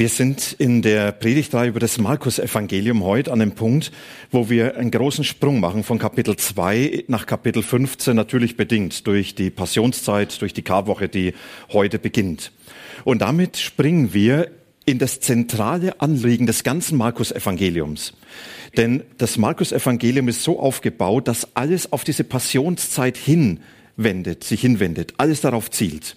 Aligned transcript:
Wir 0.00 0.08
sind 0.08 0.56
in 0.58 0.80
der 0.80 1.12
Predigtreihe 1.12 1.68
über 1.68 1.78
das 1.78 1.98
Markus-Evangelium 1.98 3.04
heute 3.04 3.30
an 3.30 3.38
dem 3.38 3.52
Punkt, 3.52 3.92
wo 4.30 4.48
wir 4.48 4.78
einen 4.78 4.90
großen 4.90 5.24
Sprung 5.24 5.60
machen 5.60 5.84
von 5.84 5.98
Kapitel 5.98 6.36
2 6.36 7.04
nach 7.08 7.26
Kapitel 7.26 7.62
15, 7.62 8.16
natürlich 8.16 8.56
bedingt 8.56 9.06
durch 9.06 9.34
die 9.34 9.50
Passionszeit, 9.50 10.40
durch 10.40 10.54
die 10.54 10.62
Karwoche, 10.62 11.10
die 11.10 11.34
heute 11.70 11.98
beginnt. 11.98 12.50
Und 13.04 13.20
damit 13.20 13.58
springen 13.58 14.14
wir 14.14 14.50
in 14.86 14.98
das 14.98 15.20
zentrale 15.20 16.00
Anliegen 16.00 16.46
des 16.46 16.64
ganzen 16.64 16.96
Markus-Evangeliums. 16.96 18.14
Denn 18.78 19.02
das 19.18 19.36
Markus-Evangelium 19.36 20.28
ist 20.28 20.42
so 20.42 20.58
aufgebaut, 20.60 21.28
dass 21.28 21.54
alles 21.54 21.92
auf 21.92 22.04
diese 22.04 22.24
Passionszeit 22.24 23.18
hinwendet, 23.18 24.44
sich 24.44 24.62
hinwendet, 24.62 25.12
alles 25.18 25.42
darauf 25.42 25.70
zielt. 25.70 26.16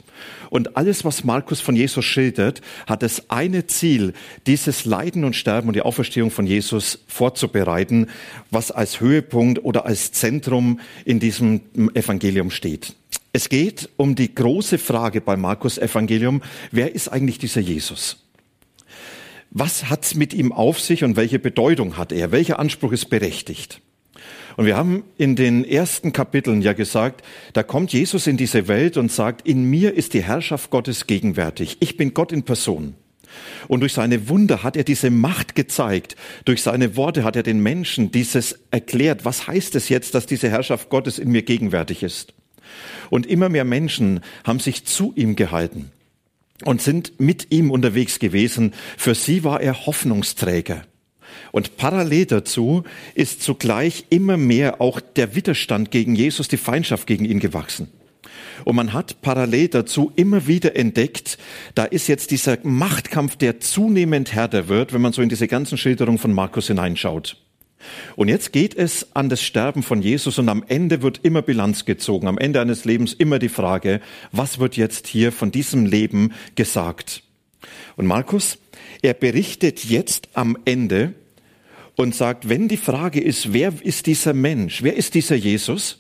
Und 0.50 0.78
alles, 0.78 1.06
was 1.06 1.24
Markus 1.24 1.62
von 1.62 1.76
Jesus 1.76 2.06
schildert, 2.06 2.62
hat 2.88 3.04
das 3.04 3.30
eine 3.30 3.68
Ziel, 3.68 4.14
dieses 4.48 4.86
Leiden 4.86 5.24
und 5.24 5.36
Sterben 5.36 5.68
und 5.68 5.76
die 5.76 5.82
Auferstehung 5.82 6.32
von 6.32 6.46
Jesus 6.46 7.00
vorzubereiten, 7.08 8.08
was 8.52 8.72
als 8.72 9.00
Höhepunkt 9.00 9.64
oder 9.64 9.86
als 9.86 10.12
Zentrum 10.12 10.80
in 11.06 11.20
diesem 11.20 11.62
Evangelium 11.94 12.52
steht. 12.52 12.96
Es 13.32 13.50
geht 13.50 13.90
um 13.98 14.16
die 14.16 14.34
große 14.34 14.78
Frage 14.78 15.20
beim 15.20 15.42
Markus 15.42 15.78
Evangelium, 15.78 16.42
wer 16.72 16.94
ist 16.94 17.08
eigentlich 17.08 17.40
dieser 17.40 17.62
Jesus? 17.62 18.24
Was 19.50 19.90
hat's 19.90 20.16
mit 20.16 20.34
ihm 20.34 20.52
auf 20.52 20.80
sich 20.80 21.04
und 21.04 21.16
welche 21.16 21.40
Bedeutung 21.40 21.98
hat 21.98 22.12
er? 22.12 22.32
Welcher 22.32 22.60
Anspruch 22.60 22.92
ist 22.92 23.10
berechtigt? 23.10 23.82
Und 24.58 24.66
wir 24.66 24.78
haben 24.78 25.04
in 25.18 25.36
den 25.36 25.66
ersten 25.66 26.14
Kapiteln 26.14 26.62
ja 26.62 26.74
gesagt, 26.74 27.24
da 27.54 27.64
kommt 27.64 27.92
Jesus 27.94 28.28
in 28.28 28.38
diese 28.38 28.68
Welt 28.68 28.98
und 28.98 29.12
sagt, 29.12 29.48
in 29.48 29.70
mir 29.70 29.94
ist 29.96 30.14
die 30.14 30.24
Herrschaft 30.24 30.70
Gottes 30.70 31.08
gegenwärtig. 31.08 31.78
Ich 31.80 31.98
bin 31.98 32.14
Gott 32.14 32.32
in 32.32 32.44
Person. 32.44 32.96
Und 33.68 33.80
durch 33.80 33.94
seine 33.94 34.30
Wunder 34.30 34.64
hat 34.64 34.78
er 34.78 34.84
diese 34.84 35.10
Macht 35.10 35.56
gezeigt. 35.56 36.16
Durch 36.46 36.62
seine 36.62 36.96
Worte 36.96 37.24
hat 37.24 37.36
er 37.36 37.44
den 37.44 37.62
Menschen 37.62 38.12
dieses 38.12 38.60
erklärt. 38.72 39.26
Was 39.26 39.48
heißt 39.48 39.76
es 39.76 39.90
jetzt, 39.90 40.14
dass 40.14 40.26
diese 40.26 40.50
Herrschaft 40.50 40.90
Gottes 40.90 41.20
in 41.20 41.32
mir 41.32 41.42
gegenwärtig 41.42 42.04
ist? 42.04 42.34
Und 43.10 43.26
immer 43.26 43.50
mehr 43.50 43.66
Menschen 43.66 44.22
haben 44.44 44.60
sich 44.60 44.86
zu 44.86 45.14
ihm 45.16 45.36
gehalten 45.36 45.92
und 46.64 46.82
sind 46.82 47.20
mit 47.20 47.52
ihm 47.52 47.72
unterwegs 47.72 48.20
gewesen. 48.20 48.74
Für 48.98 49.16
sie 49.16 49.44
war 49.44 49.62
er 49.62 49.86
Hoffnungsträger. 49.86 50.84
Und 51.52 51.78
parallel 51.78 52.26
dazu 52.26 52.84
ist 53.16 53.42
zugleich 53.42 54.06
immer 54.10 54.38
mehr 54.38 54.82
auch 54.82 55.00
der 55.00 55.36
Widerstand 55.36 55.92
gegen 55.92 56.16
Jesus, 56.16 56.48
die 56.48 56.58
Feindschaft 56.58 57.08
gegen 57.08 57.26
ihn 57.26 57.40
gewachsen. 57.40 57.90
Und 58.66 58.76
man 58.76 58.94
hat 58.94 59.22
parallel 59.22 59.68
dazu 59.68 60.12
immer 60.16 60.48
wieder 60.48 60.76
entdeckt, 60.76 61.38
da 61.76 61.84
ist 61.86 62.08
jetzt 62.08 62.32
dieser 62.32 62.58
Machtkampf, 62.64 63.36
der 63.36 63.60
zunehmend 63.60 64.34
härter 64.34 64.68
wird, 64.68 64.94
wenn 64.94 65.02
man 65.02 65.14
so 65.14 65.22
in 65.22 65.30
diese 65.30 65.48
ganzen 65.48 65.78
Schilderungen 65.78 66.18
von 66.18 66.34
Markus 66.34 66.68
hineinschaut. 66.68 67.38
Und 68.16 68.30
jetzt 68.30 68.54
geht 68.54 68.76
es 68.76 69.14
an 69.14 69.28
das 69.28 69.42
Sterben 69.42 69.84
von 69.84 70.02
Jesus 70.02 70.40
und 70.40 70.48
am 70.48 70.64
Ende 70.68 71.02
wird 71.02 71.20
immer 71.24 71.42
Bilanz 71.42 71.84
gezogen. 71.84 72.28
Am 72.28 72.38
Ende 72.38 72.62
eines 72.62 72.86
Lebens 72.86 73.14
immer 73.14 73.40
die 73.40 73.50
Frage, 73.50 74.00
was 74.32 74.60
wird 74.60 74.78
jetzt 74.78 75.08
hier 75.08 75.32
von 75.34 75.52
diesem 75.52 75.86
Leben 75.86 76.32
gesagt? 76.56 77.24
Und 77.98 78.06
Markus, 78.06 78.58
er 79.02 79.14
berichtet 79.14 79.84
jetzt 79.84 80.30
am 80.34 80.58
Ende 80.66 81.14
und 81.96 82.16
sagt, 82.16 82.50
wenn 82.50 82.68
die 82.68 82.78
Frage 82.78 83.22
ist, 83.22 83.54
wer 83.54 83.74
ist 83.82 84.06
dieser 84.06 84.34
Mensch, 84.34 84.84
wer 84.84 84.96
ist 84.96 85.14
dieser 85.14 85.36
Jesus, 85.36 86.00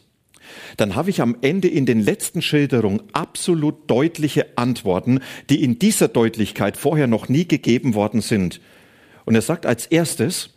dann 0.77 0.95
habe 0.95 1.09
ich 1.09 1.21
am 1.21 1.37
Ende 1.41 1.67
in 1.67 1.85
den 1.85 1.99
letzten 1.99 2.41
Schilderungen 2.41 3.01
absolut 3.13 3.89
deutliche 3.89 4.57
Antworten, 4.57 5.19
die 5.49 5.63
in 5.63 5.79
dieser 5.79 6.07
Deutlichkeit 6.07 6.77
vorher 6.77 7.07
noch 7.07 7.29
nie 7.29 7.47
gegeben 7.47 7.93
worden 7.93 8.21
sind. 8.21 8.59
Und 9.25 9.35
er 9.35 9.41
sagt 9.41 9.65
als 9.65 9.85
erstes, 9.85 10.49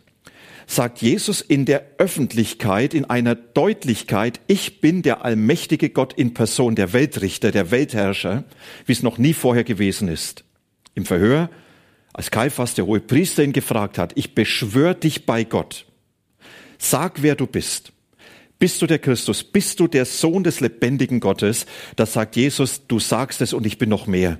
sagt 0.65 1.01
Jesus 1.01 1.39
in 1.39 1.65
der 1.65 1.85
Öffentlichkeit, 1.97 2.93
in 2.93 3.05
einer 3.05 3.35
Deutlichkeit, 3.35 4.41
ich 4.47 4.81
bin 4.81 5.01
der 5.01 5.23
allmächtige 5.23 5.89
Gott 5.89 6.13
in 6.13 6.33
Person, 6.33 6.75
der 6.75 6.91
Weltrichter, 6.91 7.51
der 7.51 7.71
Weltherrscher, 7.71 8.43
wie 8.85 8.91
es 8.91 9.03
noch 9.03 9.17
nie 9.17 9.33
vorher 9.33 9.63
gewesen 9.63 10.09
ist. 10.09 10.43
Im 10.93 11.05
Verhör 11.05 11.49
als 12.17 12.31
Kaiphas, 12.31 12.73
der 12.73 12.87
hohe 12.87 12.99
Priester, 12.99 13.43
ihn 13.43 13.53
gefragt 13.53 13.97
hat, 13.99 14.11
ich 14.15 14.33
beschwöre 14.33 14.95
dich 14.95 15.27
bei 15.27 15.43
Gott, 15.43 15.85
sag, 16.79 17.21
wer 17.21 17.35
du 17.35 17.45
bist. 17.45 17.93
Bist 18.59 18.81
du 18.81 18.87
der 18.87 18.97
Christus? 18.97 19.43
Bist 19.43 19.79
du 19.79 19.87
der 19.87 20.05
Sohn 20.05 20.43
des 20.43 20.59
lebendigen 20.59 21.19
Gottes? 21.19 21.67
Da 21.95 22.07
sagt 22.07 22.35
Jesus, 22.35 22.87
du 22.87 22.99
sagst 22.99 23.41
es 23.41 23.53
und 23.53 23.67
ich 23.67 23.77
bin 23.77 23.89
noch 23.89 24.07
mehr. 24.07 24.39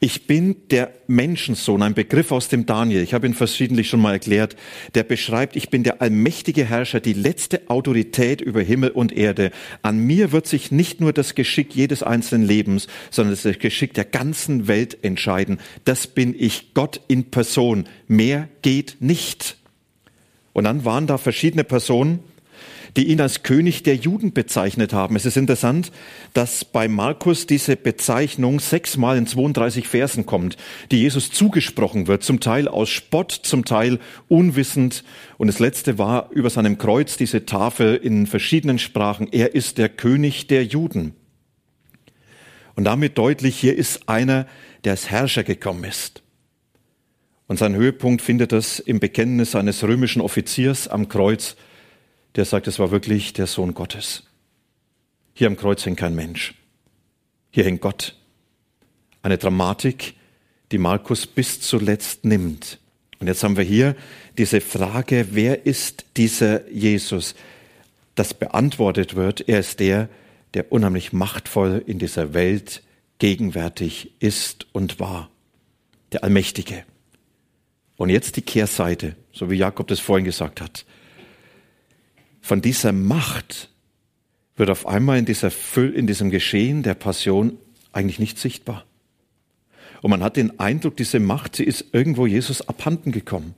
Ich 0.00 0.26
bin 0.26 0.56
der 0.70 0.92
Menschensohn, 1.06 1.82
ein 1.82 1.94
Begriff 1.94 2.32
aus 2.32 2.48
dem 2.48 2.66
Daniel. 2.66 3.02
Ich 3.02 3.14
habe 3.14 3.26
ihn 3.26 3.34
verschiedentlich 3.34 3.88
schon 3.88 4.00
mal 4.00 4.12
erklärt. 4.12 4.56
Der 4.94 5.02
beschreibt, 5.02 5.56
ich 5.56 5.70
bin 5.70 5.82
der 5.82 6.02
allmächtige 6.02 6.64
Herrscher, 6.64 7.00
die 7.00 7.12
letzte 7.12 7.68
Autorität 7.68 8.40
über 8.40 8.62
Himmel 8.62 8.90
und 8.90 9.12
Erde. 9.12 9.50
An 9.82 9.98
mir 9.98 10.32
wird 10.32 10.46
sich 10.46 10.70
nicht 10.70 11.00
nur 11.00 11.12
das 11.12 11.34
Geschick 11.34 11.74
jedes 11.74 12.02
einzelnen 12.02 12.46
Lebens, 12.46 12.86
sondern 13.10 13.36
das 13.40 13.58
Geschick 13.58 13.94
der 13.94 14.04
ganzen 14.04 14.68
Welt 14.68 14.98
entscheiden. 15.02 15.58
Das 15.84 16.06
bin 16.06 16.34
ich, 16.38 16.74
Gott 16.74 17.00
in 17.08 17.30
Person. 17.30 17.84
Mehr 18.08 18.48
geht 18.62 18.96
nicht. 19.00 19.56
Und 20.52 20.64
dann 20.64 20.84
waren 20.84 21.06
da 21.06 21.18
verschiedene 21.18 21.64
Personen, 21.64 22.20
die 22.96 23.08
ihn 23.08 23.20
als 23.20 23.42
König 23.42 23.82
der 23.82 23.94
Juden 23.94 24.32
bezeichnet 24.32 24.92
haben. 24.94 25.16
Es 25.16 25.26
ist 25.26 25.36
interessant, 25.36 25.92
dass 26.32 26.64
bei 26.64 26.88
Markus 26.88 27.46
diese 27.46 27.76
Bezeichnung 27.76 28.58
sechsmal 28.58 29.18
in 29.18 29.26
32 29.26 29.86
Versen 29.86 30.24
kommt, 30.24 30.56
die 30.90 31.00
Jesus 31.00 31.30
zugesprochen 31.30 32.06
wird, 32.06 32.24
zum 32.24 32.40
Teil 32.40 32.68
aus 32.68 32.88
Spott, 32.88 33.32
zum 33.32 33.66
Teil 33.66 33.98
unwissend. 34.28 35.04
Und 35.36 35.48
das 35.48 35.58
letzte 35.58 35.98
war 35.98 36.30
über 36.32 36.48
seinem 36.48 36.78
Kreuz 36.78 37.18
diese 37.18 37.44
Tafel 37.44 37.96
in 37.96 38.26
verschiedenen 38.26 38.78
Sprachen. 38.78 39.28
Er 39.30 39.54
ist 39.54 39.76
der 39.76 39.90
König 39.90 40.46
der 40.46 40.64
Juden. 40.64 41.14
Und 42.76 42.84
damit 42.84 43.18
deutlich, 43.18 43.58
hier 43.58 43.76
ist 43.76 44.08
einer, 44.08 44.46
der 44.84 44.92
als 44.92 45.10
Herrscher 45.10 45.44
gekommen 45.44 45.84
ist. 45.84 46.22
Und 47.46 47.58
sein 47.58 47.74
Höhepunkt 47.74 48.22
findet 48.22 48.52
es 48.52 48.80
im 48.80 49.00
Bekenntnis 49.00 49.54
eines 49.54 49.84
römischen 49.84 50.20
Offiziers 50.20 50.88
am 50.88 51.08
Kreuz, 51.08 51.56
der 52.36 52.44
sagt, 52.44 52.66
es 52.68 52.78
war 52.78 52.90
wirklich 52.90 53.32
der 53.32 53.46
Sohn 53.46 53.74
Gottes. 53.74 54.24
Hier 55.32 55.46
am 55.46 55.56
Kreuz 55.56 55.84
hängt 55.84 55.98
kein 55.98 56.14
Mensch. 56.14 56.54
Hier 57.50 57.64
hängt 57.64 57.80
Gott. 57.80 58.14
Eine 59.22 59.38
Dramatik, 59.38 60.14
die 60.70 60.78
Markus 60.78 61.26
bis 61.26 61.60
zuletzt 61.60 62.24
nimmt. 62.24 62.78
Und 63.18 63.26
jetzt 63.26 63.42
haben 63.42 63.56
wir 63.56 63.64
hier 63.64 63.96
diese 64.36 64.60
Frage, 64.60 65.28
wer 65.30 65.64
ist 65.64 66.04
dieser 66.18 66.68
Jesus? 66.70 67.34
Das 68.14 68.34
beantwortet 68.34 69.16
wird, 69.16 69.48
er 69.48 69.60
ist 69.60 69.80
der, 69.80 70.10
der 70.52 70.70
unheimlich 70.70 71.12
machtvoll 71.12 71.82
in 71.86 71.98
dieser 71.98 72.34
Welt 72.34 72.82
gegenwärtig 73.18 74.12
ist 74.20 74.66
und 74.72 75.00
war. 75.00 75.30
Der 76.12 76.22
Allmächtige. 76.22 76.84
Und 77.96 78.10
jetzt 78.10 78.36
die 78.36 78.42
Kehrseite, 78.42 79.16
so 79.32 79.50
wie 79.50 79.56
Jakob 79.56 79.88
das 79.88 80.00
vorhin 80.00 80.26
gesagt 80.26 80.60
hat 80.60 80.84
von 82.46 82.62
dieser 82.62 82.92
Macht 82.92 83.70
wird 84.54 84.70
auf 84.70 84.86
einmal 84.86 85.18
in, 85.18 85.24
dieser 85.24 85.50
Füll, 85.50 85.92
in 85.92 86.06
diesem 86.06 86.30
Geschehen 86.30 86.84
der 86.84 86.94
Passion 86.94 87.58
eigentlich 87.90 88.20
nicht 88.20 88.38
sichtbar. 88.38 88.86
Und 90.00 90.12
man 90.12 90.22
hat 90.22 90.36
den 90.36 90.60
Eindruck, 90.60 90.96
diese 90.96 91.18
Macht, 91.18 91.56
sie 91.56 91.64
ist 91.64 91.86
irgendwo 91.90 92.24
Jesus 92.24 92.68
abhanden 92.68 93.10
gekommen. 93.10 93.56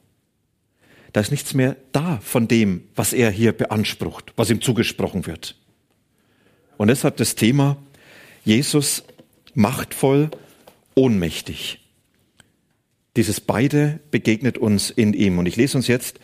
Da 1.13 1.21
ist 1.21 1.31
nichts 1.31 1.53
mehr 1.53 1.77
da 1.93 2.19
von 2.23 2.49
dem, 2.49 2.83
was 2.95 3.13
er 3.13 3.31
hier 3.31 3.53
beansprucht, 3.53 4.33
was 4.37 4.49
ihm 4.49 4.63
zugesprochen 4.63 5.27
wird. 5.27 5.55
Und 6.79 6.89
deshalb 6.89 7.19
das 7.19 7.35
Thema 7.35 7.77
Jesus 8.43 9.05
machtvoll, 9.53 10.31
ohnmächtig. 10.95 11.81
Dieses 13.17 13.43
beide 13.43 14.01
begegnet 14.11 14.57
uns 14.57 14.89
in 14.89 15.13
ihm. 15.13 15.39
Und 15.39 15.45
ich 15.45 15.57
lese 15.57 15.77
uns 15.77 15.89
jetzt 15.89 16.21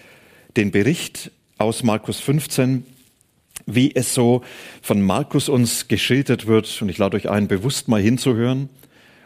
den 0.56 0.70
Bericht 0.70 1.31
aus 1.58 1.82
Markus 1.82 2.20
15, 2.20 2.84
wie 3.66 3.94
es 3.94 4.14
so 4.14 4.42
von 4.82 5.00
Markus 5.02 5.48
uns 5.48 5.88
geschildert 5.88 6.46
wird. 6.46 6.82
Und 6.82 6.88
ich 6.88 6.98
lade 6.98 7.16
euch 7.16 7.30
ein, 7.30 7.48
bewusst 7.48 7.88
mal 7.88 8.00
hinzuhören 8.00 8.68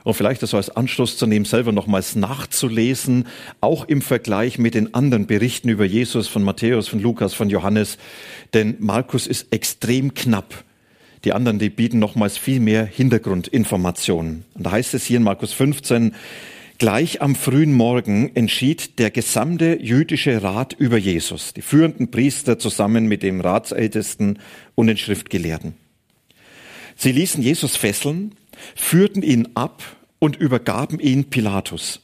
und 0.04 0.14
vielleicht 0.14 0.42
das 0.42 0.54
als 0.54 0.70
Anschluss 0.70 1.16
zu 1.16 1.26
nehmen, 1.26 1.44
selber 1.44 1.72
nochmals 1.72 2.16
nachzulesen, 2.16 3.26
auch 3.60 3.84
im 3.84 4.00
Vergleich 4.00 4.58
mit 4.58 4.74
den 4.74 4.94
anderen 4.94 5.26
Berichten 5.26 5.68
über 5.68 5.84
Jesus 5.84 6.28
von 6.28 6.42
Matthäus, 6.42 6.88
von 6.88 7.00
Lukas, 7.00 7.34
von 7.34 7.50
Johannes. 7.50 7.98
Denn 8.54 8.76
Markus 8.78 9.26
ist 9.26 9.52
extrem 9.52 10.14
knapp. 10.14 10.64
Die 11.24 11.32
anderen, 11.32 11.58
die 11.58 11.68
bieten 11.68 11.98
nochmals 11.98 12.38
viel 12.38 12.60
mehr 12.60 12.86
Hintergrundinformationen. 12.86 14.44
Und 14.54 14.64
da 14.64 14.70
heißt 14.70 14.94
es 14.94 15.04
hier 15.04 15.16
in 15.16 15.24
Markus 15.24 15.52
15, 15.52 16.14
Gleich 16.78 17.20
am 17.20 17.34
frühen 17.34 17.72
Morgen 17.72 18.36
entschied 18.36 19.00
der 19.00 19.10
gesamte 19.10 19.82
jüdische 19.82 20.44
Rat 20.44 20.74
über 20.74 20.96
Jesus, 20.96 21.52
die 21.52 21.60
führenden 21.60 22.12
Priester 22.12 22.60
zusammen 22.60 23.08
mit 23.08 23.24
dem 23.24 23.40
Ratsältesten 23.40 24.38
und 24.76 24.86
den 24.86 24.96
Schriftgelehrten. 24.96 25.74
Sie 26.94 27.10
ließen 27.10 27.42
Jesus 27.42 27.76
fesseln, 27.76 28.36
führten 28.76 29.22
ihn 29.22 29.48
ab 29.54 29.82
und 30.20 30.36
übergaben 30.36 31.00
ihn 31.00 31.30
Pilatus. 31.30 32.00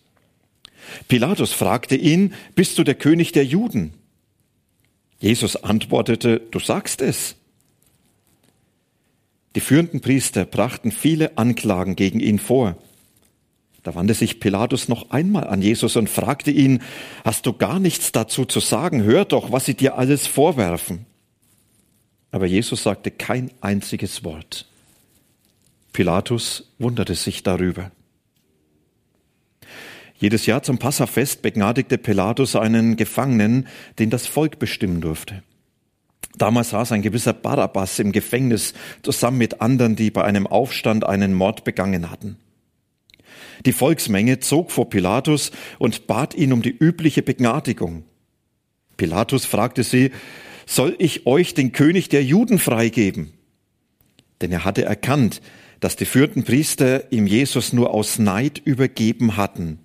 Pilatus 1.07 1.53
fragte 1.53 1.95
ihn, 1.95 2.35
bist 2.57 2.77
du 2.77 2.83
der 2.83 2.97
König 2.97 3.31
der 3.31 3.45
Juden? 3.45 3.95
Jesus 5.21 5.55
antwortete, 5.55 6.41
du 6.51 6.59
sagst 6.59 7.01
es. 7.01 7.37
Die 9.55 9.61
führenden 9.61 10.01
Priester 10.01 10.45
brachten 10.45 10.91
viele 10.91 11.39
Anklagen 11.39 11.95
gegen 11.95 12.19
ihn 12.19 12.41
vor. 12.41 12.77
Da 13.85 13.95
wandte 13.95 14.15
sich 14.15 14.41
Pilatus 14.41 14.89
noch 14.89 15.11
einmal 15.11 15.47
an 15.47 15.61
Jesus 15.61 15.97
und 15.97 16.09
fragte 16.09 16.51
ihn, 16.51 16.83
hast 17.23 17.45
du 17.45 17.53
gar 17.53 17.79
nichts 17.79 18.13
dazu 18.13 18.47
zu 18.47 18.59
sagen? 18.61 19.03
Hör 19.05 19.27
doch, 19.27 19.53
was 19.53 19.67
sie 19.67 19.75
dir 19.75 19.99
alles 19.99 20.27
vorwerfen. 20.27 21.05
Aber 22.31 22.47
Jesus 22.47 22.83
sagte 22.83 23.11
kein 23.11 23.51
einziges 23.61 24.25
Wort. 24.25 24.67
Pilatus 25.93 26.73
wunderte 26.79 27.15
sich 27.15 27.43
darüber. 27.43 27.93
Jedes 30.17 30.47
Jahr 30.47 30.63
zum 30.63 30.79
Passafest 30.79 31.43
begnadigte 31.43 31.99
Pilatus 31.99 32.57
einen 32.57 32.97
Gefangenen, 32.97 33.69
den 33.99 34.09
das 34.09 34.27
Volk 34.27 34.59
bestimmen 34.59 35.03
durfte. 35.03 35.43
Damals 36.39 36.71
saß 36.71 36.93
ein 36.93 37.03
gewisser 37.03 37.35
Barabbas 37.35 37.99
im 37.99 38.13
Gefängnis 38.13 38.73
zusammen 39.03 39.37
mit 39.37 39.61
anderen, 39.61 39.95
die 39.95 40.11
bei 40.11 40.25
einem 40.25 40.47
Aufstand 40.47 41.05
einen 41.05 41.35
Mord 41.35 41.65
begangen 41.65 42.11
hatten. 42.11 42.39
Die 43.67 43.73
Volksmenge 43.73 44.41
zog 44.41 44.71
vor 44.71 44.91
Pilatus 44.91 45.51
und 45.79 46.07
bat 46.07 46.35
ihn 46.35 46.53
um 46.53 46.63
die 46.63 46.77
übliche 46.77 47.23
Begnadigung. 47.23 48.05
Pilatus 48.97 49.45
fragte 49.45 49.83
sie, 49.83 50.11
soll 50.67 50.97
ich 50.99 51.27
euch 51.27 51.55
den 51.55 51.73
König 51.73 52.09
der 52.09 52.25
Juden 52.25 52.59
freigeben? 52.59 53.33
Denn 54.41 54.53
er 54.53 54.65
hatte 54.65 54.85
erkannt, 54.85 55.41
dass 55.81 55.97
die 55.97 56.07
führenden 56.07 56.45
Priester 56.45 57.13
ihm 57.13 57.27
Jesus 57.27 57.73
nur 57.73 57.93
aus 57.93 58.19
Neid 58.19 58.61
übergeben 58.65 59.37
hatten. 59.37 59.81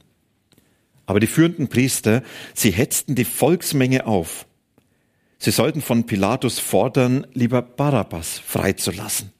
Aber 1.06 1.19
die 1.19 1.27
führenden 1.27 1.68
Priester, 1.68 2.24
sie 2.54 2.72
hetzten 2.72 3.15
die 3.15 3.25
Volksmenge 3.25 4.06
auf. 4.06 4.45
Sie 5.39 5.51
sollten 5.51 5.81
von 5.81 6.06
Pilatus 6.06 6.60
fordern, 6.60 7.25
lieber 7.33 7.62
Barabbas 7.62 8.39
freizulassen. 8.39 9.31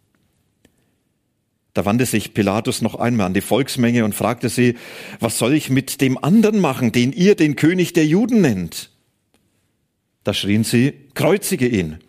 Da 1.80 1.86
wandte 1.86 2.06
sich 2.06 2.34
Pilatus 2.34 2.82
noch 2.82 2.96
einmal 2.96 3.28
an 3.28 3.34
die 3.34 3.40
Volksmenge 3.40 4.04
und 4.04 4.14
fragte 4.14 4.50
sie, 4.50 4.76
was 5.22 5.38
soll 5.38 5.54
ich 5.54 5.70
mit 5.70 6.02
dem 6.02 6.22
anderen 6.22 6.60
machen, 6.60 6.92
den 6.92 7.14
ihr 7.14 7.36
den 7.36 7.56
König 7.56 7.94
der 7.94 8.06
Juden 8.06 8.42
nennt? 8.42 8.90
Da 10.26 10.34
schrien 10.34 10.66
sie, 10.66 10.92
kreuzige 11.14 11.70
ihn. 11.70 12.00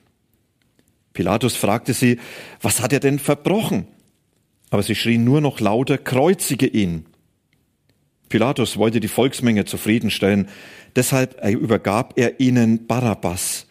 Pilatus 1.12 1.54
fragte 1.54 1.94
sie, 1.94 2.18
was 2.60 2.80
hat 2.80 2.92
er 2.92 2.98
denn 2.98 3.20
verbrochen? 3.20 3.86
Aber 4.70 4.82
sie 4.82 4.96
schrien 4.96 5.22
nur 5.22 5.40
noch 5.40 5.60
lauter, 5.60 5.98
kreuzige 5.98 6.66
ihn. 6.66 7.06
Pilatus 8.28 8.76
wollte 8.76 8.98
die 8.98 9.06
Volksmenge 9.06 9.66
zufriedenstellen, 9.66 10.48
deshalb 10.96 11.46
übergab 11.48 12.14
er 12.16 12.40
ihnen 12.40 12.88
Barabbas. 12.88 13.68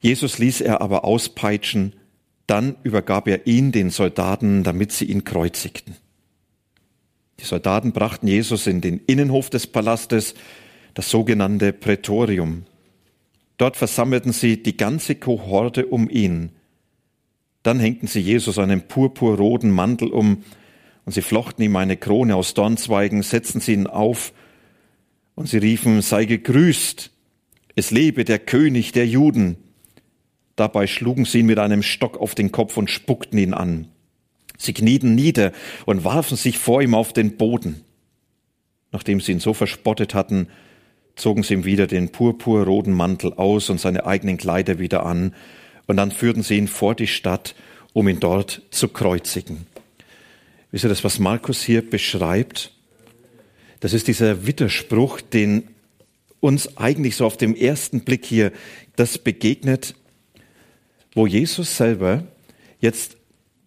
Jesus 0.00 0.40
ließ 0.40 0.60
er 0.60 0.80
aber 0.80 1.04
auspeitschen 1.04 1.94
dann 2.48 2.76
übergab 2.82 3.28
er 3.28 3.46
ihn 3.46 3.70
den 3.72 3.90
Soldaten, 3.90 4.64
damit 4.64 4.90
sie 4.90 5.04
ihn 5.04 5.22
kreuzigten. 5.22 5.94
Die 7.38 7.44
Soldaten 7.44 7.92
brachten 7.92 8.26
Jesus 8.26 8.66
in 8.66 8.80
den 8.80 9.00
Innenhof 9.06 9.50
des 9.50 9.66
Palastes, 9.68 10.34
das 10.94 11.10
sogenannte 11.10 11.72
Prätorium. 11.72 12.64
Dort 13.58 13.76
versammelten 13.76 14.32
sie 14.32 14.62
die 14.62 14.76
ganze 14.76 15.14
Kohorte 15.14 15.86
um 15.86 16.08
ihn. 16.08 16.50
Dann 17.62 17.78
hängten 17.78 18.08
sie 18.08 18.20
Jesus 18.20 18.58
einen 18.58 18.88
purpurroten 18.88 19.70
Mantel 19.70 20.08
um 20.08 20.42
und 21.04 21.12
sie 21.12 21.22
flochten 21.22 21.62
ihm 21.62 21.76
eine 21.76 21.98
Krone 21.98 22.34
aus 22.34 22.54
Dornzweigen, 22.54 23.22
setzten 23.22 23.60
sie 23.60 23.74
ihn 23.74 23.86
auf 23.86 24.32
und 25.34 25.48
sie 25.48 25.58
riefen, 25.58 26.00
sei 26.00 26.24
gegrüßt, 26.24 27.10
es 27.76 27.90
lebe 27.90 28.24
der 28.24 28.38
König 28.38 28.92
der 28.92 29.06
Juden. 29.06 29.56
Dabei 30.58 30.88
schlugen 30.88 31.24
sie 31.24 31.38
ihn 31.38 31.46
mit 31.46 31.60
einem 31.60 31.84
Stock 31.84 32.16
auf 32.20 32.34
den 32.34 32.50
Kopf 32.50 32.76
und 32.76 32.90
spuckten 32.90 33.38
ihn 33.38 33.54
an. 33.54 33.86
Sie 34.56 34.72
knieten 34.72 35.14
nieder 35.14 35.52
und 35.86 36.02
warfen 36.02 36.36
sich 36.36 36.58
vor 36.58 36.82
ihm 36.82 36.96
auf 36.96 37.12
den 37.12 37.36
Boden. 37.36 37.84
Nachdem 38.90 39.20
sie 39.20 39.30
ihn 39.30 39.38
so 39.38 39.54
verspottet 39.54 40.14
hatten, 40.14 40.48
zogen 41.14 41.44
sie 41.44 41.54
ihm 41.54 41.64
wieder 41.64 41.86
den 41.86 42.08
purpurroten 42.10 42.92
Mantel 42.92 43.34
aus 43.34 43.70
und 43.70 43.80
seine 43.80 44.04
eigenen 44.04 44.36
Kleider 44.36 44.80
wieder 44.80 45.06
an, 45.06 45.32
und 45.86 45.96
dann 45.96 46.10
führten 46.10 46.42
sie 46.42 46.58
ihn 46.58 46.66
vor 46.66 46.96
die 46.96 47.06
Stadt, 47.06 47.54
um 47.92 48.08
ihn 48.08 48.18
dort 48.18 48.62
zu 48.70 48.88
kreuzigen. 48.88 49.64
Wisst 50.72 50.84
ihr 50.84 50.90
das, 50.90 51.04
was 51.04 51.20
Markus 51.20 51.62
hier 51.62 51.88
beschreibt? 51.88 52.72
Das 53.78 53.92
ist 53.92 54.08
dieser 54.08 54.44
Widerspruch, 54.44 55.20
den 55.20 55.68
uns 56.40 56.76
eigentlich 56.76 57.14
so 57.14 57.26
auf 57.26 57.36
dem 57.36 57.54
ersten 57.54 58.00
Blick 58.00 58.26
hier 58.26 58.52
das 58.96 59.18
begegnet, 59.18 59.94
wo 61.18 61.26
Jesus 61.26 61.76
selber 61.76 62.22
jetzt 62.78 63.16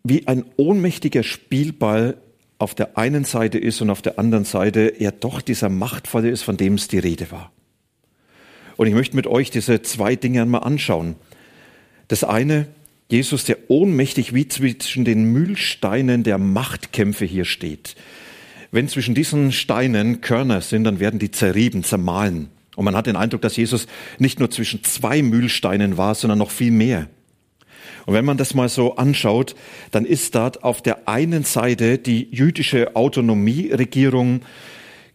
wie 0.06 0.26
ein 0.26 0.46
ohnmächtiger 0.56 1.22
Spielball 1.22 2.16
auf 2.60 2.74
der 2.76 2.98
einen 2.98 3.26
Seite 3.26 3.58
ist 3.58 3.82
und 3.82 3.90
auf 3.90 4.02
der 4.02 4.18
anderen 4.18 4.46
Seite 4.46 4.88
er 4.98 5.12
doch 5.12 5.42
dieser 5.42 5.68
Machtvolle 5.68 6.30
ist, 6.30 6.44
von 6.44 6.56
dem 6.56 6.76
es 6.76 6.88
die 6.88 7.00
Rede 7.00 7.30
war. 7.30 7.52
Und 8.78 8.88
ich 8.88 8.94
möchte 8.94 9.18
mit 9.18 9.28
euch 9.28 9.52
diese 9.52 9.82
zwei 9.82 10.16
Dinge 10.16 10.42
einmal 10.42 10.64
anschauen. 10.64 11.16
Das 12.08 12.24
eine, 12.24 12.68
Jesus, 13.10 13.44
der 13.44 13.58
ohnmächtig 13.68 14.34
wie 14.34 14.48
zwischen 14.48 15.04
den 15.04 15.26
Mühlsteinen 15.26 16.24
der 16.24 16.38
Machtkämpfe 16.38 17.26
hier 17.26 17.44
steht. 17.44 17.98
Wenn 18.72 18.88
zwischen 18.88 19.14
diesen 19.14 19.52
Steinen 19.52 20.22
Körner 20.22 20.62
sind, 20.62 20.86
dann 20.86 21.02
werden 21.02 21.20
die 21.20 21.32
zerrieben, 21.32 21.84
zermahlen. 21.84 22.48
Und 22.78 22.86
man 22.86 22.96
hat 22.96 23.08
den 23.08 23.18
Eindruck, 23.18 23.42
dass 23.42 23.58
Jesus 23.58 23.88
nicht 24.20 24.40
nur 24.40 24.50
zwischen 24.50 24.86
zwei 24.86 25.22
Mühlsteinen 25.22 25.98
war, 25.98 26.16
sondern 26.16 26.40
noch 26.40 26.52
viel 26.52 26.72
mehr. 26.72 27.10
Und 28.06 28.14
wenn 28.14 28.26
man 28.26 28.38
das 28.38 28.54
mal 28.54 28.70
so 28.70 28.96
anschaut, 28.96 29.56
dann 29.92 30.06
ist 30.06 30.36
dort 30.36 30.64
auf 30.64 30.82
der 30.82 31.08
einen 31.08 31.44
Seite 31.44 31.98
die 31.98 32.28
jüdische 32.32 32.96
Autonomieregierung 32.96 34.42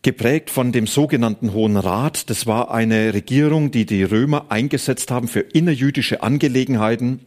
geprägt 0.02 0.50
von 0.50 0.70
dem 0.70 0.86
sogenannten 0.86 1.52
Hohen 1.52 1.76
Rat. 1.76 2.30
Das 2.30 2.46
war 2.46 2.70
eine 2.70 3.12
Regierung, 3.12 3.70
die 3.70 3.86
die 3.86 4.04
Römer 4.04 4.46
eingesetzt 4.50 5.10
haben 5.10 5.26
für 5.26 5.40
innerjüdische 5.40 6.22
Angelegenheiten. 6.22 7.20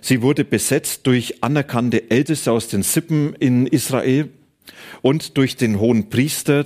Sie 0.00 0.22
wurde 0.22 0.44
besetzt 0.44 1.06
durch 1.06 1.42
anerkannte 1.42 2.10
Älteste 2.10 2.52
aus 2.52 2.68
den 2.68 2.82
Sippen 2.82 3.34
in 3.34 3.66
Israel 3.66 4.30
und 5.02 5.36
durch 5.36 5.56
den 5.56 5.78
hohen 5.78 6.08
Priester, 6.08 6.64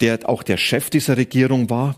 der 0.00 0.28
auch 0.28 0.42
der 0.42 0.56
Chef 0.56 0.90
dieser 0.90 1.16
Regierung 1.16 1.70
war. 1.70 1.96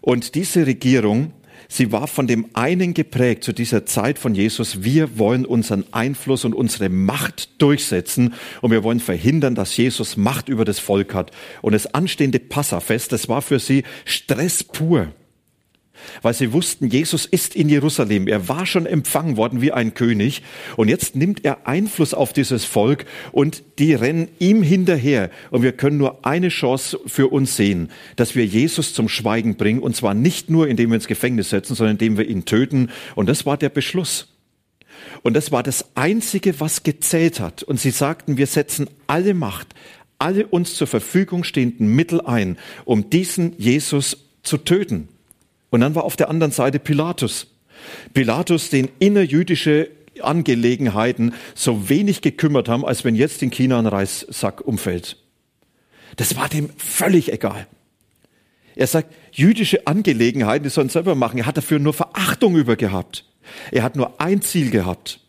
Und 0.00 0.34
diese 0.34 0.66
Regierung 0.66 1.32
Sie 1.72 1.90
war 1.90 2.06
von 2.06 2.26
dem 2.26 2.48
einen 2.52 2.92
geprägt 2.92 3.44
zu 3.44 3.54
dieser 3.54 3.86
Zeit 3.86 4.18
von 4.18 4.34
Jesus. 4.34 4.82
Wir 4.82 5.18
wollen 5.18 5.46
unseren 5.46 5.86
Einfluss 5.90 6.44
und 6.44 6.54
unsere 6.54 6.90
Macht 6.90 7.62
durchsetzen 7.62 8.34
und 8.60 8.72
wir 8.72 8.84
wollen 8.84 9.00
verhindern, 9.00 9.54
dass 9.54 9.74
Jesus 9.74 10.18
Macht 10.18 10.50
über 10.50 10.66
das 10.66 10.78
Volk 10.78 11.14
hat. 11.14 11.30
Und 11.62 11.72
das 11.72 11.94
anstehende 11.94 12.40
Passafest, 12.40 13.10
das 13.12 13.30
war 13.30 13.40
für 13.40 13.58
sie 13.58 13.84
Stress 14.04 14.62
pur 14.62 15.08
weil 16.22 16.34
sie 16.34 16.52
wussten, 16.52 16.88
Jesus 16.88 17.26
ist 17.26 17.54
in 17.54 17.68
Jerusalem. 17.68 18.28
Er 18.28 18.48
war 18.48 18.66
schon 18.66 18.86
empfangen 18.86 19.36
worden 19.36 19.60
wie 19.60 19.72
ein 19.72 19.94
König 19.94 20.42
und 20.76 20.88
jetzt 20.88 21.16
nimmt 21.16 21.44
er 21.44 21.66
Einfluss 21.66 22.14
auf 22.14 22.32
dieses 22.32 22.64
Volk 22.64 23.04
und 23.32 23.62
die 23.78 23.94
rennen 23.94 24.28
ihm 24.38 24.62
hinterher. 24.62 25.30
Und 25.50 25.62
wir 25.62 25.72
können 25.72 25.98
nur 25.98 26.24
eine 26.24 26.48
Chance 26.48 27.00
für 27.06 27.28
uns 27.28 27.56
sehen, 27.56 27.90
dass 28.16 28.34
wir 28.34 28.46
Jesus 28.46 28.94
zum 28.94 29.08
Schweigen 29.08 29.56
bringen 29.56 29.80
und 29.80 29.96
zwar 29.96 30.14
nicht 30.14 30.50
nur, 30.50 30.68
indem 30.68 30.90
wir 30.90 30.96
ins 30.96 31.06
Gefängnis 31.06 31.50
setzen, 31.50 31.74
sondern 31.74 31.96
indem 31.96 32.18
wir 32.18 32.28
ihn 32.28 32.44
töten. 32.44 32.90
Und 33.14 33.28
das 33.28 33.46
war 33.46 33.56
der 33.56 33.68
Beschluss. 33.70 34.28
Und 35.22 35.34
das 35.34 35.52
war 35.52 35.62
das 35.62 35.96
Einzige, 35.96 36.60
was 36.60 36.82
gezählt 36.82 37.40
hat. 37.40 37.62
Und 37.62 37.80
sie 37.80 37.90
sagten, 37.90 38.36
wir 38.36 38.46
setzen 38.46 38.88
alle 39.06 39.34
Macht, 39.34 39.74
alle 40.18 40.46
uns 40.46 40.74
zur 40.74 40.86
Verfügung 40.86 41.44
stehenden 41.44 41.88
Mittel 41.88 42.20
ein, 42.20 42.58
um 42.84 43.10
diesen 43.10 43.58
Jesus 43.58 44.28
zu 44.42 44.58
töten. 44.58 45.08
Und 45.72 45.80
dann 45.80 45.94
war 45.94 46.04
auf 46.04 46.16
der 46.16 46.28
anderen 46.28 46.52
Seite 46.52 46.78
Pilatus. 46.78 47.46
Pilatus, 48.12 48.68
den 48.68 48.90
innerjüdische 48.98 49.88
Angelegenheiten 50.20 51.32
so 51.54 51.88
wenig 51.88 52.20
gekümmert 52.20 52.68
haben, 52.68 52.84
als 52.84 53.04
wenn 53.04 53.16
jetzt 53.16 53.42
in 53.42 53.50
China 53.50 53.78
ein 53.78 53.86
Reissack 53.86 54.60
umfällt. 54.60 55.16
Das 56.16 56.36
war 56.36 56.50
dem 56.50 56.68
völlig 56.76 57.32
egal. 57.32 57.66
Er 58.76 58.86
sagt, 58.86 59.14
jüdische 59.32 59.86
Angelegenheiten, 59.86 60.64
die 60.64 60.70
sollen 60.70 60.90
selber 60.90 61.14
machen. 61.14 61.38
Er 61.38 61.46
hat 61.46 61.56
dafür 61.56 61.78
nur 61.78 61.94
Verachtung 61.94 62.56
über 62.56 62.76
gehabt. 62.76 63.24
Er 63.70 63.82
hat 63.82 63.96
nur 63.96 64.20
ein 64.20 64.42
Ziel 64.42 64.70
gehabt. 64.70 65.20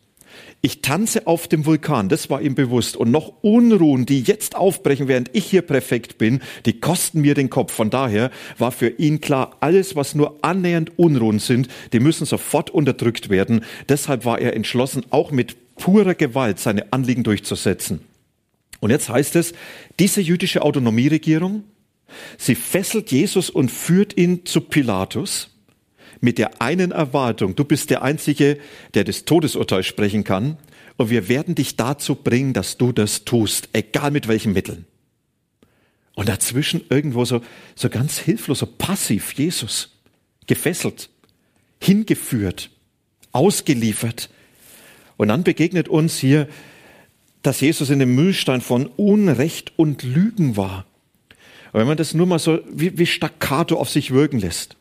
Ich 0.64 0.80
tanze 0.80 1.26
auf 1.26 1.46
dem 1.46 1.66
Vulkan, 1.66 2.08
das 2.08 2.30
war 2.30 2.40
ihm 2.40 2.54
bewusst. 2.54 2.96
Und 2.96 3.10
noch 3.10 3.34
Unruhen, 3.42 4.06
die 4.06 4.22
jetzt 4.22 4.56
aufbrechen, 4.56 5.08
während 5.08 5.28
ich 5.34 5.44
hier 5.44 5.60
Präfekt 5.60 6.16
bin, 6.16 6.40
die 6.64 6.80
kosten 6.80 7.20
mir 7.20 7.34
den 7.34 7.50
Kopf. 7.50 7.70
Von 7.70 7.90
daher 7.90 8.30
war 8.56 8.72
für 8.72 8.88
ihn 8.88 9.20
klar, 9.20 9.58
alles, 9.60 9.94
was 9.94 10.14
nur 10.14 10.38
annähernd 10.40 10.98
Unruhen 10.98 11.38
sind, 11.38 11.68
die 11.92 12.00
müssen 12.00 12.24
sofort 12.24 12.70
unterdrückt 12.70 13.28
werden. 13.28 13.62
Deshalb 13.90 14.24
war 14.24 14.38
er 14.38 14.56
entschlossen, 14.56 15.04
auch 15.10 15.32
mit 15.32 15.76
purer 15.76 16.14
Gewalt 16.14 16.58
seine 16.58 16.94
Anliegen 16.94 17.24
durchzusetzen. 17.24 18.00
Und 18.80 18.88
jetzt 18.88 19.10
heißt 19.10 19.36
es, 19.36 19.52
diese 20.00 20.22
jüdische 20.22 20.62
Autonomieregierung, 20.62 21.64
sie 22.38 22.54
fesselt 22.54 23.12
Jesus 23.12 23.50
und 23.50 23.70
führt 23.70 24.16
ihn 24.16 24.46
zu 24.46 24.62
Pilatus 24.62 25.53
mit 26.24 26.38
der 26.38 26.62
einen 26.62 26.90
Erwartung, 26.90 27.54
du 27.54 27.64
bist 27.64 27.90
der 27.90 28.02
Einzige, 28.02 28.58
der 28.94 29.04
das 29.04 29.24
Todesurteil 29.24 29.82
sprechen 29.82 30.24
kann, 30.24 30.56
und 30.96 31.10
wir 31.10 31.28
werden 31.28 31.54
dich 31.54 31.76
dazu 31.76 32.14
bringen, 32.14 32.52
dass 32.52 32.78
du 32.78 32.92
das 32.92 33.24
tust, 33.24 33.68
egal 33.72 34.10
mit 34.10 34.28
welchen 34.28 34.52
Mitteln. 34.52 34.86
Und 36.14 36.28
dazwischen 36.28 36.82
irgendwo 36.88 37.24
so, 37.24 37.42
so 37.74 37.88
ganz 37.88 38.18
hilflos, 38.18 38.60
so 38.60 38.66
passiv 38.66 39.32
Jesus, 39.32 39.90
gefesselt, 40.46 41.10
hingeführt, 41.80 42.70
ausgeliefert. 43.32 44.30
Und 45.16 45.28
dann 45.28 45.42
begegnet 45.42 45.88
uns 45.88 46.18
hier, 46.18 46.48
dass 47.42 47.60
Jesus 47.60 47.90
in 47.90 47.98
dem 47.98 48.14
Mühlstein 48.14 48.60
von 48.60 48.86
Unrecht 48.86 49.72
und 49.76 50.04
Lügen 50.04 50.56
war. 50.56 50.86
Und 51.72 51.80
wenn 51.80 51.88
man 51.88 51.96
das 51.96 52.14
nur 52.14 52.26
mal 52.26 52.38
so 52.38 52.60
wie, 52.70 52.96
wie 52.96 53.06
staccato 53.06 53.76
auf 53.76 53.90
sich 53.90 54.12
wirken 54.12 54.38
lässt. 54.38 54.76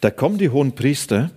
Da 0.00 0.10
kommen 0.10 0.38
die 0.38 0.50
hohen 0.50 0.74
Priester 0.74 1.30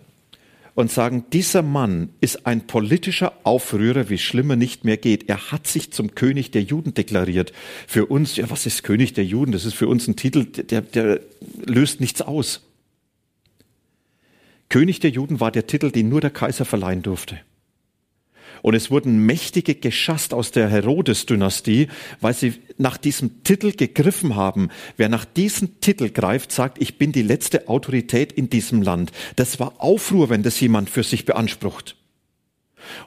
und 0.75 0.91
sagen, 0.91 1.25
dieser 1.33 1.61
Mann 1.61 2.09
ist 2.21 2.45
ein 2.45 2.65
politischer 2.65 3.33
Aufrührer, 3.43 4.09
wie 4.09 4.17
schlimmer 4.17 4.55
nicht 4.55 4.85
mehr 4.85 4.97
geht. 4.97 5.27
Er 5.27 5.51
hat 5.51 5.67
sich 5.67 5.91
zum 5.91 6.15
König 6.15 6.51
der 6.51 6.63
Juden 6.63 6.93
deklariert. 6.93 7.51
Für 7.87 8.05
uns, 8.05 8.37
ja, 8.37 8.49
was 8.49 8.65
ist 8.65 8.83
König 8.83 9.13
der 9.13 9.25
Juden? 9.25 9.51
Das 9.51 9.65
ist 9.65 9.73
für 9.73 9.87
uns 9.87 10.07
ein 10.07 10.15
Titel, 10.15 10.45
der, 10.45 10.81
der 10.81 11.19
löst 11.65 11.99
nichts 11.99 12.21
aus. 12.21 12.61
König 14.69 14.99
der 14.99 15.09
Juden 15.09 15.39
war 15.39 15.51
der 15.51 15.67
Titel, 15.67 15.91
den 15.91 16.09
nur 16.09 16.21
der 16.21 16.29
Kaiser 16.29 16.63
verleihen 16.63 17.01
durfte. 17.01 17.39
Und 18.61 18.73
es 18.73 18.91
wurden 18.91 19.25
Mächtige 19.25 19.75
geschasst 19.75 20.33
aus 20.33 20.51
der 20.51 20.69
Herodes-Dynastie, 20.69 21.87
weil 22.19 22.33
sie 22.33 22.53
nach 22.77 22.97
diesem 22.97 23.43
Titel 23.43 23.71
gegriffen 23.71 24.35
haben. 24.35 24.69
Wer 24.97 25.09
nach 25.09 25.25
diesem 25.25 25.79
Titel 25.81 26.09
greift, 26.09 26.51
sagt, 26.51 26.81
ich 26.81 26.97
bin 26.97 27.11
die 27.11 27.21
letzte 27.21 27.67
Autorität 27.67 28.31
in 28.31 28.49
diesem 28.49 28.81
Land. 28.81 29.11
Das 29.35 29.59
war 29.59 29.73
Aufruhr, 29.77 30.29
wenn 30.29 30.43
das 30.43 30.59
jemand 30.59 30.89
für 30.89 31.03
sich 31.03 31.25
beansprucht. 31.25 31.95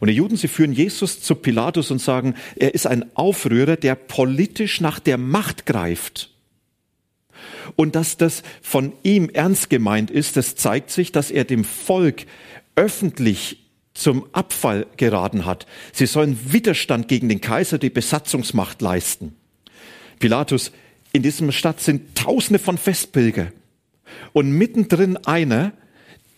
Und 0.00 0.09
die 0.09 0.14
Juden, 0.14 0.37
sie 0.37 0.49
führen 0.49 0.73
Jesus 0.73 1.21
zu 1.21 1.35
Pilatus 1.35 1.90
und 1.90 2.00
sagen, 2.00 2.35
er 2.56 2.75
ist 2.75 2.87
ein 2.87 3.16
Aufrührer, 3.16 3.76
der 3.76 3.94
politisch 3.94 4.80
nach 4.80 4.99
der 4.99 5.18
Macht 5.18 5.66
greift. 5.66 6.30
Und 7.76 7.94
dass 7.94 8.16
das 8.16 8.42
von 8.61 8.92
ihm 9.02 9.30
ernst 9.30 9.71
gemeint 9.71 10.11
ist, 10.11 10.37
das 10.37 10.54
zeigt 10.56 10.90
sich, 10.90 11.12
dass 11.12 11.30
er 11.30 11.44
dem 11.44 11.64
Volk 11.64 12.26
öffentlich 12.76 13.62
zum 13.94 14.26
Abfall 14.32 14.87
geraten 14.96 15.44
hat. 15.44 15.66
Sie 15.92 16.06
sollen 16.06 16.52
Widerstand 16.52 17.08
gegen 17.08 17.28
den 17.28 17.40
Kaiser, 17.40 17.78
die 17.78 17.90
Besatzungsmacht 17.90 18.80
leisten. 18.80 19.37
Pilatus, 20.18 20.72
in 21.12 21.22
diesem 21.22 21.52
Stadt 21.52 21.80
sind 21.80 22.14
Tausende 22.16 22.58
von 22.58 22.78
Festpilger. 22.78 23.52
Und 24.32 24.52
mittendrin 24.52 25.18
einer, 25.18 25.72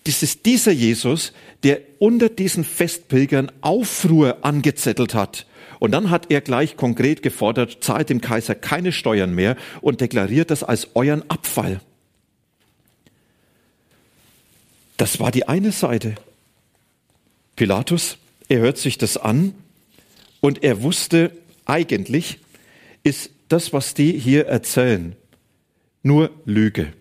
das 0.04 0.23
ist 0.23 0.46
dieser 0.46 0.73
Jesus, 0.73 1.32
der 1.62 1.80
unter 1.99 2.28
diesen 2.28 2.64
Festpilgern 2.64 3.50
Aufruhr 3.61 4.38
angezettelt 4.42 5.14
hat. 5.14 5.46
Und 5.78 5.92
dann 5.92 6.11
hat 6.11 6.30
er 6.30 6.40
gleich 6.40 6.76
konkret 6.76 7.23
gefordert, 7.23 7.78
zahlt 7.82 8.11
dem 8.11 8.20
Kaiser 8.20 8.54
keine 8.54 8.92
Steuern 8.92 9.34
mehr 9.34 9.56
und 9.80 10.00
deklariert 10.00 10.50
das 10.50 10.62
als 10.62 10.88
euren 10.94 11.28
Abfall. 11.30 11.80
Das 14.96 15.20
war 15.20 15.30
die 15.30 15.49
eine 15.49 15.73
Seite. 15.73 16.14
Pilatus, 17.56 18.18
er 18.49 18.61
hört 18.61 18.78
sich 18.78 18.99
das 18.99 19.16
an 19.16 19.54
und 20.40 20.62
er 20.62 20.82
wusste 20.82 21.32
eigentlich, 21.64 22.38
ist 23.02 23.30
das, 23.49 23.73
was 23.73 23.94
die 23.94 24.18
hier 24.18 24.46
erzählen, 24.46 25.16
nur 26.02 26.30
Lüge. 26.44 26.92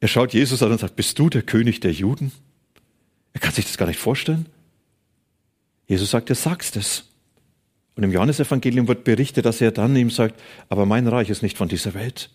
Er 0.00 0.08
schaut 0.08 0.32
Jesus 0.32 0.62
an 0.62 0.72
und 0.72 0.80
sagt, 0.80 0.96
bist 0.96 1.18
du 1.18 1.28
der 1.28 1.42
König 1.42 1.80
der 1.80 1.92
Juden? 1.92 2.32
Er 3.32 3.40
kann 3.40 3.52
sich 3.52 3.66
das 3.66 3.76
gar 3.76 3.86
nicht 3.86 3.98
vorstellen. 3.98 4.46
Jesus 5.86 6.10
sagt, 6.10 6.30
er 6.30 6.36
sagst 6.36 6.76
es. 6.76 7.04
Und 7.94 8.02
im 8.02 8.12
Johannesevangelium 8.12 8.88
wird 8.88 9.04
berichtet, 9.04 9.46
dass 9.46 9.60
er 9.60 9.70
dann 9.70 9.96
ihm 9.96 10.10
sagt, 10.10 10.40
aber 10.68 10.86
mein 10.86 11.06
Reich 11.06 11.30
ist 11.30 11.42
nicht 11.42 11.56
von 11.56 11.68
dieser 11.68 11.94
Welt. 11.94 12.30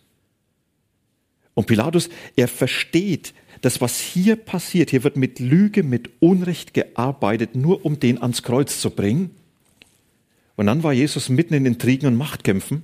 Und 1.53 1.67
Pilatus, 1.67 2.09
er 2.35 2.47
versteht, 2.47 3.33
das, 3.61 3.79
was 3.79 3.99
hier 3.99 4.35
passiert, 4.35 4.89
hier 4.89 5.03
wird 5.03 5.17
mit 5.17 5.39
Lüge, 5.39 5.83
mit 5.83 6.09
Unrecht 6.19 6.73
gearbeitet, 6.73 7.55
nur 7.55 7.85
um 7.85 7.99
den 7.99 8.21
ans 8.21 8.43
Kreuz 8.43 8.81
zu 8.81 8.89
bringen. 8.89 9.31
Und 10.55 10.65
dann 10.65 10.83
war 10.83 10.93
Jesus 10.93 11.29
mitten 11.29 11.53
in 11.53 11.65
Intrigen 11.65 12.07
und 12.07 12.15
Machtkämpfen. 12.15 12.83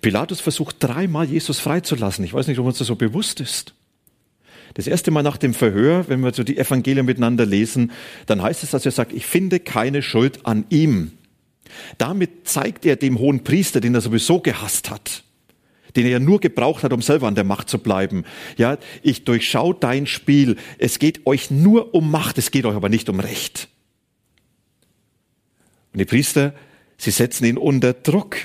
Pilatus 0.00 0.40
versucht 0.40 0.76
dreimal, 0.80 1.26
Jesus 1.26 1.60
freizulassen. 1.60 2.24
Ich 2.24 2.34
weiß 2.34 2.48
nicht, 2.48 2.58
ob 2.58 2.66
uns 2.66 2.78
das 2.78 2.88
so 2.88 2.96
bewusst 2.96 3.40
ist. 3.40 3.74
Das 4.74 4.86
erste 4.86 5.10
Mal 5.10 5.22
nach 5.22 5.36
dem 5.36 5.54
Verhör, 5.54 6.08
wenn 6.08 6.20
wir 6.20 6.32
so 6.32 6.44
die 6.44 6.58
Evangelien 6.58 7.06
miteinander 7.06 7.46
lesen, 7.46 7.90
dann 8.26 8.42
heißt 8.42 8.62
es, 8.62 8.70
dass 8.70 8.86
er 8.86 8.92
sagt, 8.92 9.12
ich 9.12 9.26
finde 9.26 9.60
keine 9.60 10.02
Schuld 10.02 10.46
an 10.46 10.64
ihm. 10.70 11.12
Damit 11.98 12.48
zeigt 12.48 12.86
er 12.86 12.96
dem 12.96 13.18
hohen 13.18 13.44
Priester, 13.44 13.80
den 13.80 13.94
er 13.94 14.00
sowieso 14.00 14.40
gehasst 14.40 14.90
hat, 14.90 15.24
den 15.96 16.06
er 16.06 16.20
nur 16.20 16.40
gebraucht 16.40 16.82
hat, 16.82 16.92
um 16.92 17.02
selber 17.02 17.26
an 17.26 17.34
der 17.34 17.44
Macht 17.44 17.68
zu 17.68 17.78
bleiben. 17.78 18.24
Ja, 18.56 18.78
ich 19.02 19.24
durchschau 19.24 19.72
dein 19.72 20.06
Spiel. 20.06 20.56
Es 20.78 20.98
geht 20.98 21.26
euch 21.26 21.50
nur 21.50 21.94
um 21.94 22.10
Macht, 22.10 22.38
es 22.38 22.50
geht 22.50 22.64
euch 22.64 22.74
aber 22.74 22.88
nicht 22.88 23.08
um 23.08 23.20
Recht. 23.20 23.68
Und 25.92 25.98
die 25.98 26.04
Priester, 26.04 26.54
sie 26.96 27.10
setzen 27.10 27.44
ihn 27.44 27.58
unter 27.58 27.92
Druck. 27.92 28.36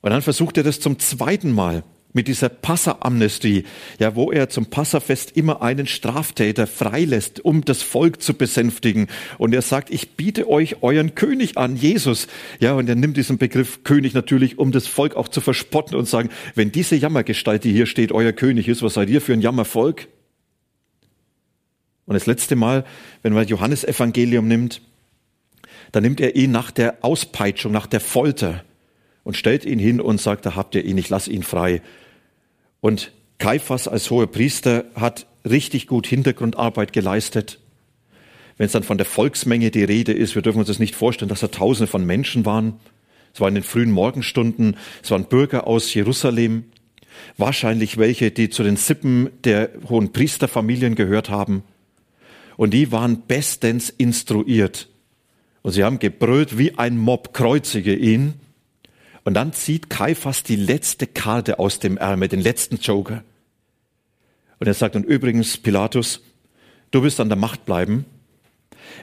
Und 0.00 0.10
dann 0.10 0.22
versucht 0.22 0.56
er 0.56 0.62
das 0.62 0.80
zum 0.80 0.98
zweiten 0.98 1.52
Mal 1.52 1.84
mit 2.12 2.28
dieser 2.28 2.48
Passeramnestie, 2.48 3.64
ja, 3.98 4.16
wo 4.16 4.32
er 4.32 4.48
zum 4.48 4.66
Passafest 4.66 5.36
immer 5.36 5.62
einen 5.62 5.86
Straftäter 5.86 6.66
freilässt, 6.66 7.44
um 7.44 7.64
das 7.64 7.82
Volk 7.82 8.20
zu 8.22 8.34
besänftigen. 8.34 9.06
Und 9.38 9.54
er 9.54 9.62
sagt, 9.62 9.90
ich 9.90 10.16
biete 10.16 10.48
euch 10.48 10.82
euren 10.82 11.14
König 11.14 11.56
an, 11.56 11.76
Jesus. 11.76 12.26
Ja, 12.58 12.74
und 12.74 12.88
er 12.88 12.96
nimmt 12.96 13.16
diesen 13.16 13.38
Begriff 13.38 13.84
König 13.84 14.14
natürlich, 14.14 14.58
um 14.58 14.72
das 14.72 14.86
Volk 14.86 15.14
auch 15.14 15.28
zu 15.28 15.40
verspotten 15.40 15.96
und 15.96 16.08
sagen, 16.08 16.30
wenn 16.54 16.72
diese 16.72 16.96
Jammergestalt, 16.96 17.64
die 17.64 17.72
hier 17.72 17.86
steht, 17.86 18.12
euer 18.12 18.32
König 18.32 18.68
ist, 18.68 18.82
was 18.82 18.94
seid 18.94 19.08
ihr 19.10 19.20
für 19.20 19.32
ein 19.32 19.40
Jammervolk? 19.40 20.08
Und 22.06 22.14
das 22.14 22.26
letzte 22.26 22.56
Mal, 22.56 22.84
wenn 23.22 23.32
man 23.32 23.46
Johannes 23.46 23.84
Evangelium 23.84 24.48
nimmt, 24.48 24.82
dann 25.92 26.02
nimmt 26.02 26.20
er 26.20 26.34
ihn 26.34 26.50
nach 26.50 26.72
der 26.72 27.04
Auspeitschung, 27.04 27.70
nach 27.72 27.86
der 27.86 28.00
Folter 28.00 28.64
und 29.24 29.36
stellt 29.36 29.64
ihn 29.64 29.78
hin 29.78 30.00
und 30.00 30.20
sagt, 30.20 30.46
da 30.46 30.56
habt 30.56 30.74
ihr 30.74 30.84
ihn, 30.84 30.98
ich 30.98 31.08
lass 31.08 31.28
ihn 31.28 31.42
frei. 31.42 31.82
Und 32.80 33.12
Kaiphas 33.38 33.88
als 33.88 34.10
hoher 34.10 34.26
Priester 34.26 34.84
hat 34.94 35.26
richtig 35.48 35.86
gut 35.86 36.06
Hintergrundarbeit 36.06 36.92
geleistet. 36.92 37.58
Wenn 38.56 38.66
es 38.66 38.72
dann 38.72 38.82
von 38.82 38.98
der 38.98 39.06
Volksmenge 39.06 39.70
die 39.70 39.84
Rede 39.84 40.12
ist, 40.12 40.34
wir 40.34 40.42
dürfen 40.42 40.58
uns 40.58 40.68
das 40.68 40.78
nicht 40.78 40.94
vorstellen, 40.94 41.30
dass 41.30 41.40
da 41.40 41.48
Tausende 41.48 41.86
von 41.86 42.04
Menschen 42.04 42.44
waren. 42.44 42.74
Es 43.32 43.40
war 43.40 43.48
in 43.48 43.54
den 43.54 43.64
frühen 43.64 43.90
Morgenstunden, 43.90 44.76
es 45.02 45.10
waren 45.10 45.24
Bürger 45.24 45.66
aus 45.66 45.94
Jerusalem, 45.94 46.64
wahrscheinlich 47.36 47.96
welche, 47.96 48.30
die 48.30 48.50
zu 48.50 48.62
den 48.62 48.76
Sippen 48.76 49.30
der 49.44 49.70
hohen 49.88 50.12
Priesterfamilien 50.12 50.94
gehört 50.94 51.30
haben. 51.30 51.62
Und 52.56 52.74
die 52.74 52.92
waren 52.92 53.22
bestens 53.22 53.88
instruiert. 53.88 54.88
Und 55.62 55.72
sie 55.72 55.84
haben 55.84 55.98
gebrüllt 55.98 56.58
wie 56.58 56.76
ein 56.76 56.98
Mob, 56.98 57.32
kreuzige 57.32 57.94
ihn. 57.94 58.34
Und 59.30 59.34
dann 59.34 59.52
zieht 59.52 59.88
Kaiphas 59.88 60.42
die 60.42 60.56
letzte 60.56 61.06
Karte 61.06 61.60
aus 61.60 61.78
dem 61.78 61.96
Ärmel, 61.96 62.26
den 62.26 62.40
letzten 62.40 62.78
Joker. 62.78 63.22
Und 64.58 64.66
er 64.66 64.74
sagt, 64.74 64.96
und 64.96 65.04
übrigens, 65.04 65.56
Pilatus, 65.56 66.20
du 66.90 67.04
wirst 67.04 67.20
an 67.20 67.28
der 67.28 67.38
Macht 67.38 67.64
bleiben. 67.64 68.06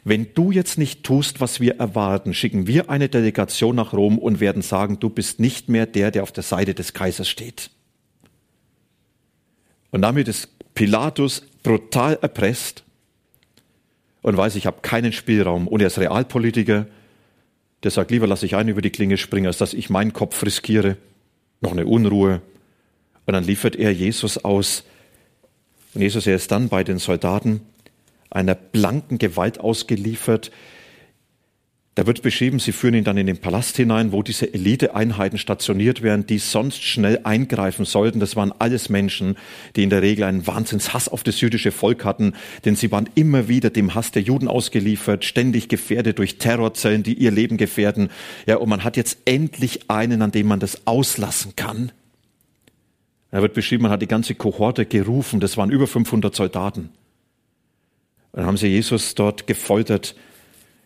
Wenn 0.03 0.33
du 0.33 0.51
jetzt 0.51 0.77
nicht 0.77 1.05
tust, 1.05 1.39
was 1.39 1.61
wir 1.61 1.79
erwarten, 1.79 2.33
schicken 2.33 2.67
wir 2.67 2.89
eine 2.89 3.07
Delegation 3.07 3.77
nach 3.77 3.93
Rom 3.93 4.17
und 4.17 4.41
werden 4.41 4.63
sagen, 4.63 4.99
du 4.99 5.09
bist 5.09 5.39
nicht 5.39 5.69
mehr 5.69 5.85
der, 5.85 6.11
der 6.11 6.23
auf 6.23 6.33
der 6.33 6.43
Seite 6.43 6.73
des 6.73 6.91
Kaisers 6.91 7.29
steht. 7.29 7.69
Und 9.91 10.01
damit 10.01 10.27
ist 10.27 10.49
Pilatus 10.75 11.43
brutal 11.63 12.19
erpresst 12.21 12.83
und 14.23 14.35
weiß, 14.35 14.57
ich 14.57 14.65
habe 14.65 14.81
keinen 14.81 15.13
Spielraum. 15.13 15.69
Und 15.69 15.79
er 15.79 15.87
ist 15.87 15.99
Realpolitiker, 15.99 16.85
der 17.83 17.91
sagt, 17.91 18.11
lieber 18.11 18.27
lasse 18.27 18.45
ich 18.45 18.55
einen 18.55 18.69
über 18.69 18.81
die 18.81 18.89
Klinge 18.89 19.17
springen, 19.17 19.47
als 19.47 19.57
dass 19.57 19.73
ich 19.73 19.89
meinen 19.89 20.13
Kopf 20.13 20.43
riskiere. 20.43 20.97
Noch 21.61 21.71
eine 21.71 21.85
Unruhe. 21.85 22.41
Und 23.25 23.33
dann 23.33 23.43
liefert 23.43 23.75
er 23.75 23.91
Jesus 23.91 24.37
aus. 24.43 24.83
Und 25.93 26.01
Jesus, 26.01 26.27
er 26.27 26.35
ist 26.35 26.51
dann 26.51 26.69
bei 26.69 26.83
den 26.83 26.97
Soldaten 26.97 27.61
einer 28.29 28.55
blanken 28.55 29.17
Gewalt 29.17 29.59
ausgeliefert, 29.59 30.51
da 31.97 32.05
wird 32.05 32.21
beschrieben, 32.21 32.59
sie 32.59 32.73
führen 32.73 32.93
ihn 32.93 33.03
dann 33.03 33.17
in 33.17 33.25
den 33.25 33.39
Palast 33.39 33.75
hinein, 33.75 34.11
wo 34.11 34.21
diese 34.21 34.53
Eliteeinheiten 34.53 35.39
stationiert 35.39 36.03
werden, 36.03 36.27
die 36.27 36.37
sonst 36.37 36.83
schnell 36.83 37.21
eingreifen 37.23 37.85
sollten. 37.85 38.19
Das 38.19 38.35
waren 38.35 38.53
alles 38.59 38.89
Menschen, 38.89 39.35
die 39.75 39.81
in 39.81 39.89
der 39.89 40.03
Regel 40.03 40.25
einen 40.25 40.45
Wahnsinnshass 40.45 41.09
auf 41.09 41.23
das 41.23 41.41
jüdische 41.41 41.71
Volk 41.71 42.05
hatten, 42.05 42.33
denn 42.65 42.75
sie 42.75 42.91
waren 42.91 43.09
immer 43.15 43.47
wieder 43.47 43.71
dem 43.71 43.95
Hass 43.95 44.11
der 44.11 44.21
Juden 44.21 44.47
ausgeliefert, 44.47 45.25
ständig 45.25 45.69
gefährdet 45.69 46.19
durch 46.19 46.37
Terrorzellen, 46.37 47.01
die 47.01 47.15
ihr 47.15 47.31
Leben 47.31 47.57
gefährden. 47.57 48.09
Ja, 48.45 48.57
und 48.57 48.69
man 48.69 48.83
hat 48.83 48.95
jetzt 48.95 49.17
endlich 49.25 49.89
einen, 49.89 50.21
an 50.21 50.29
dem 50.31 50.45
man 50.45 50.59
das 50.59 50.85
auslassen 50.85 51.55
kann. 51.55 51.91
Da 53.31 53.41
wird 53.41 53.55
beschrieben, 53.55 53.81
man 53.81 53.91
hat 53.91 54.03
die 54.03 54.07
ganze 54.07 54.35
Kohorte 54.35 54.85
gerufen, 54.85 55.39
das 55.39 55.57
waren 55.57 55.71
über 55.71 55.87
500 55.87 56.35
Soldaten. 56.35 56.91
Dann 58.33 58.45
haben 58.45 58.57
sie 58.57 58.67
Jesus 58.67 59.15
dort 59.15 59.47
gefoltert 59.47 60.13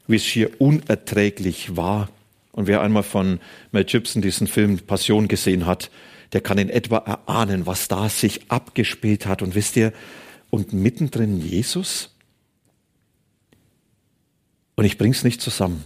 wie 0.08 0.15
es 0.15 0.25
schier 0.25 0.60
unerträglich 0.60 1.75
war. 1.75 2.10
Und 2.51 2.67
wer 2.67 2.81
einmal 2.81 3.03
von 3.03 3.39
Mel 3.72 3.86
Gibson 3.86 4.22
diesen 4.22 4.48
Film 4.48 4.79
Passion 4.79 5.27
gesehen 5.27 5.65
hat, 5.65 5.89
der 6.34 6.41
kann 6.41 6.58
in 6.58 6.70
etwa 6.70 6.98
erahnen, 6.98 7.65
was 7.65 7.88
da 7.88 8.10
sich 8.10 8.50
abgespielt 8.50 9.25
hat. 9.25 9.41
Und 9.41 9.55
wisst 9.55 9.75
ihr, 9.75 9.93
und 10.50 10.74
mittendrin 10.74 11.39
Jesus? 11.39 12.15
Und 14.75 14.86
ich 14.86 14.98
bring's 14.98 15.24
nicht 15.24 15.41
zusammen. 15.41 15.84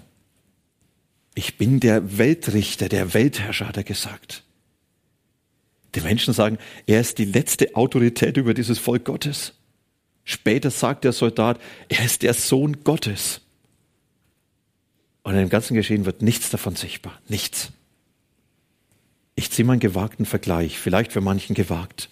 Ich 1.35 1.57
bin 1.57 1.79
der 1.79 2.17
Weltrichter, 2.17 2.89
der 2.89 3.13
Weltherrscher, 3.13 3.67
hat 3.67 3.77
er 3.77 3.83
gesagt. 3.83 4.43
Die 5.93 6.01
Menschen 6.01 6.33
sagen, 6.33 6.57
er 6.87 7.01
ist 7.01 7.17
die 7.17 7.25
letzte 7.25 7.75
Autorität 7.75 8.37
über 8.37 8.53
dieses 8.53 8.79
Volk 8.79 9.05
Gottes. 9.05 9.53
Später 10.23 10.71
sagt 10.71 11.03
der 11.03 11.13
Soldat, 11.13 11.59
er 11.87 12.03
ist 12.03 12.23
der 12.23 12.33
Sohn 12.33 12.83
Gottes. 12.83 13.41
Und 15.25 15.33
in 15.33 15.39
dem 15.39 15.49
ganzen 15.49 15.73
Geschehen 15.73 16.05
wird 16.05 16.21
nichts 16.21 16.51
davon 16.51 16.75
sichtbar. 16.75 17.19
Nichts. 17.27 17.71
Ich 19.33 19.49
ziehe 19.49 19.65
mal 19.65 19.73
einen 19.73 19.79
gewagten 19.79 20.27
Vergleich, 20.27 20.77
vielleicht 20.77 21.11
für 21.11 21.19
manchen 21.19 21.55
gewagt. 21.55 22.09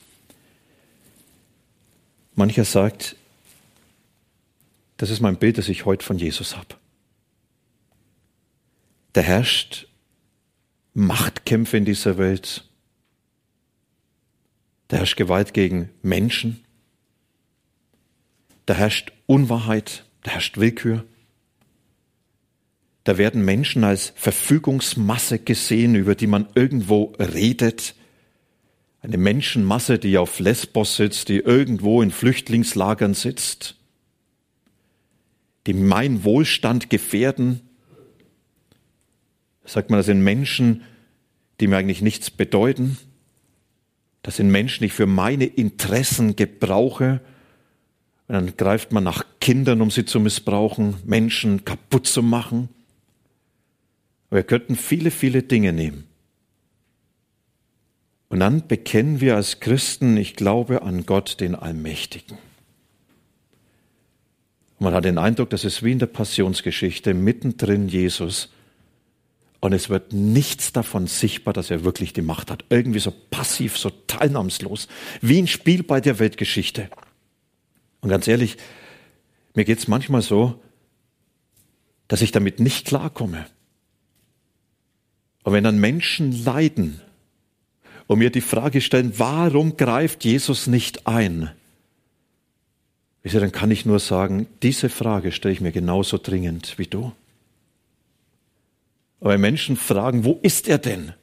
Mancher 2.34 2.66
sagt, 2.66 3.16
das 4.98 5.12
ist 5.12 5.20
mein 5.20 5.38
Bild, 5.38 5.60
das 5.60 5.70
ich 5.70 5.86
heute 5.86 6.04
von 6.04 6.18
Jesus 6.18 6.58
habe. 6.58 6.76
Da 9.14 9.22
herrscht 9.22 9.88
Machtkämpfe 10.96 11.78
in 11.78 11.86
dieser 11.86 12.18
Welt. 12.18 12.68
Da 14.88 14.98
herrscht 14.98 15.18
Gewalt 15.18 15.54
gegen 15.54 15.92
Menschen. 16.02 16.66
Da 18.66 18.74
herrscht 18.74 19.12
Unwahrheit. 19.28 20.04
Da 20.24 20.32
herrscht 20.32 20.58
Willkür. 20.58 21.06
Da 23.04 23.18
werden 23.18 23.44
Menschen 23.44 23.84
als 23.84 24.14
Verfügungsmasse 24.16 25.40
gesehen, 25.40 25.96
über 25.96 26.16
die 26.16 26.28
man 26.28 26.48
irgendwo 26.56 27.14
redet. 27.20 27.96
Eine 29.02 29.18
Menschenmasse, 29.18 30.00
die 30.00 30.18
auf 30.18 30.40
Lesbos 30.40 30.96
sitzt, 30.96 31.28
die 31.28 31.40
irgendwo 31.40 32.02
in 32.02 32.12
Flüchtlingslagern 32.12 33.14
sitzt, 33.14 33.76
die 35.68 35.74
mein 35.74 36.24
Wohlstand 36.24 36.90
gefährden. 36.90 37.62
sagt 39.66 39.90
man, 39.90 40.00
das 40.00 40.06
sind 40.06 40.24
Menschen, 40.24 40.84
die 41.60 41.68
mir 41.68 41.78
eigentlich 41.78 42.02
nichts 42.02 42.32
bedeuten. 42.32 42.98
Das 44.22 44.38
sind 44.38 44.50
Menschen, 44.50 44.80
die 44.80 44.88
ich 44.88 44.94
für 44.94 45.08
meine 45.08 45.46
Interessen 45.46 46.38
gebrauche. 46.38 47.20
Und 48.30 48.36
dann 48.36 48.56
greift 48.56 48.94
man 48.94 49.04
nach 49.04 49.26
Kindern, 49.42 49.82
um 49.82 49.92
sie 49.92 50.06
zu 50.06 50.22
missbrauchen, 50.22 50.96
Menschen 51.04 51.66
kaputt 51.66 52.08
zu 52.08 52.24
machen. 52.24 52.70
Wir 54.34 54.44
könnten 54.44 54.76
viele, 54.76 55.12
viele 55.12 55.44
Dinge 55.44 55.74
nehmen. 55.74 56.06
Und 58.30 58.40
dann 58.40 58.68
bekennen 58.68 59.22
wir 59.22 59.36
als 59.36 59.60
Christen, 59.60 60.18
ich 60.18 60.36
glaube 60.36 60.82
an 60.82 61.06
Gott, 61.06 61.40
den 61.40 61.54
Allmächtigen. 61.54 62.38
Und 64.80 64.86
man 64.86 64.94
hat 64.96 65.06
den 65.06 65.20
Eindruck, 65.20 65.52
das 65.52 65.64
ist 65.64 65.84
wie 65.84 65.92
in 65.92 66.00
der 66.00 66.08
Passionsgeschichte, 66.08 67.14
mittendrin 67.14 67.88
Jesus. 67.88 68.50
Und 69.60 69.72
es 69.72 69.90
wird 69.90 70.14
nichts 70.14 70.74
davon 70.74 71.06
sichtbar, 71.06 71.54
dass 71.54 71.70
er 71.70 71.84
wirklich 71.84 72.12
die 72.12 72.24
Macht 72.24 72.50
hat. 72.50 72.66
Irgendwie 72.70 73.00
so 73.00 73.12
passiv, 73.12 73.78
so 73.78 73.92
teilnahmslos, 74.08 74.88
wie 75.22 75.38
ein 75.38 75.48
Spiel 75.48 75.84
bei 75.84 76.02
der 76.02 76.18
Weltgeschichte. 76.18 76.90
Und 78.02 78.10
ganz 78.10 78.28
ehrlich, 78.28 78.58
mir 79.54 79.64
geht 79.64 79.78
es 79.78 79.88
manchmal 79.88 80.24
so, 80.24 80.60
dass 82.08 82.24
ich 82.24 82.32
damit 82.32 82.60
nicht 82.60 82.88
klarkomme. 82.88 83.46
Und 85.44 85.54
wenn 85.54 85.64
dann 85.64 85.80
Menschen 85.80 86.44
leiden 86.44 87.02
und 88.08 88.20
mir 88.20 88.30
die 88.30 88.42
Frage 88.42 88.82
stellen, 88.82 89.14
warum 89.18 89.78
greift 89.78 90.24
Jesus 90.24 90.68
nicht 90.68 91.06
ein? 91.08 91.52
Dann 93.24 93.52
kann 93.52 93.72
ich 93.72 93.86
nur 93.86 94.00
sagen, 94.00 94.48
diese 94.62 94.90
Frage 94.90 95.32
stelle 95.32 95.54
ich 95.54 95.62
mir 95.62 95.72
genauso 95.72 96.18
dringend 96.18 96.78
wie 96.78 96.88
du. 96.88 97.14
Aber 99.22 99.32
wenn 99.32 99.42
Menschen 99.42 99.78
fragen, 99.78 100.26
wo 100.26 100.40
ist 100.42 100.68
er 100.68 100.78
denn? 100.78 101.14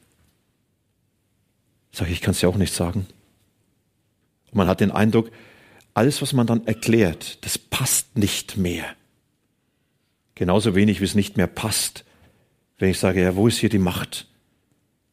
Sage 1.91 2.09
ich, 2.09 2.17
ich 2.17 2.21
kann 2.21 2.31
es 2.31 2.41
ja 2.41 2.49
auch 2.49 2.57
nicht 2.57 2.73
sagen. 2.73 3.05
Und 4.47 4.55
man 4.55 4.67
hat 4.67 4.79
den 4.79 4.91
Eindruck, 4.91 5.31
alles, 5.93 6.21
was 6.21 6.33
man 6.33 6.47
dann 6.47 6.65
erklärt, 6.65 7.43
das 7.45 7.57
passt 7.57 8.17
nicht 8.17 8.57
mehr. 8.57 8.85
Genauso 10.35 10.73
wenig, 10.73 11.01
wie 11.01 11.05
es 11.05 11.15
nicht 11.15 11.37
mehr 11.37 11.47
passt, 11.47 12.03
wenn 12.81 12.89
ich 12.89 12.97
sage, 12.97 13.21
ja, 13.21 13.35
wo 13.35 13.47
ist 13.47 13.59
hier 13.59 13.69
die 13.69 13.77
Macht 13.77 14.25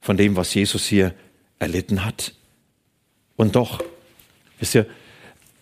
von 0.01 0.17
dem, 0.17 0.37
was 0.37 0.55
Jesus 0.55 0.87
hier 0.87 1.15
erlitten 1.59 2.05
hat? 2.05 2.33
Und 3.37 3.57
doch, 3.57 3.85
wisst 4.59 4.75
ihr, 4.75 4.87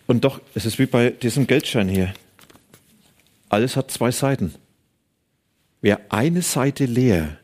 und 0.07 0.23
doch, 0.23 0.41
es 0.55 0.65
ist 0.65 0.79
wie 0.79 0.85
bei 0.85 1.09
diesem 1.09 1.47
Geldschein 1.47 1.89
hier. 1.89 2.13
Alles 3.49 3.75
hat 3.75 3.91
zwei 3.91 4.11
Seiten. 4.11 4.55
Wäre 5.81 5.99
eine 6.07 6.41
Seite 6.41 6.85
leer, 6.85 7.39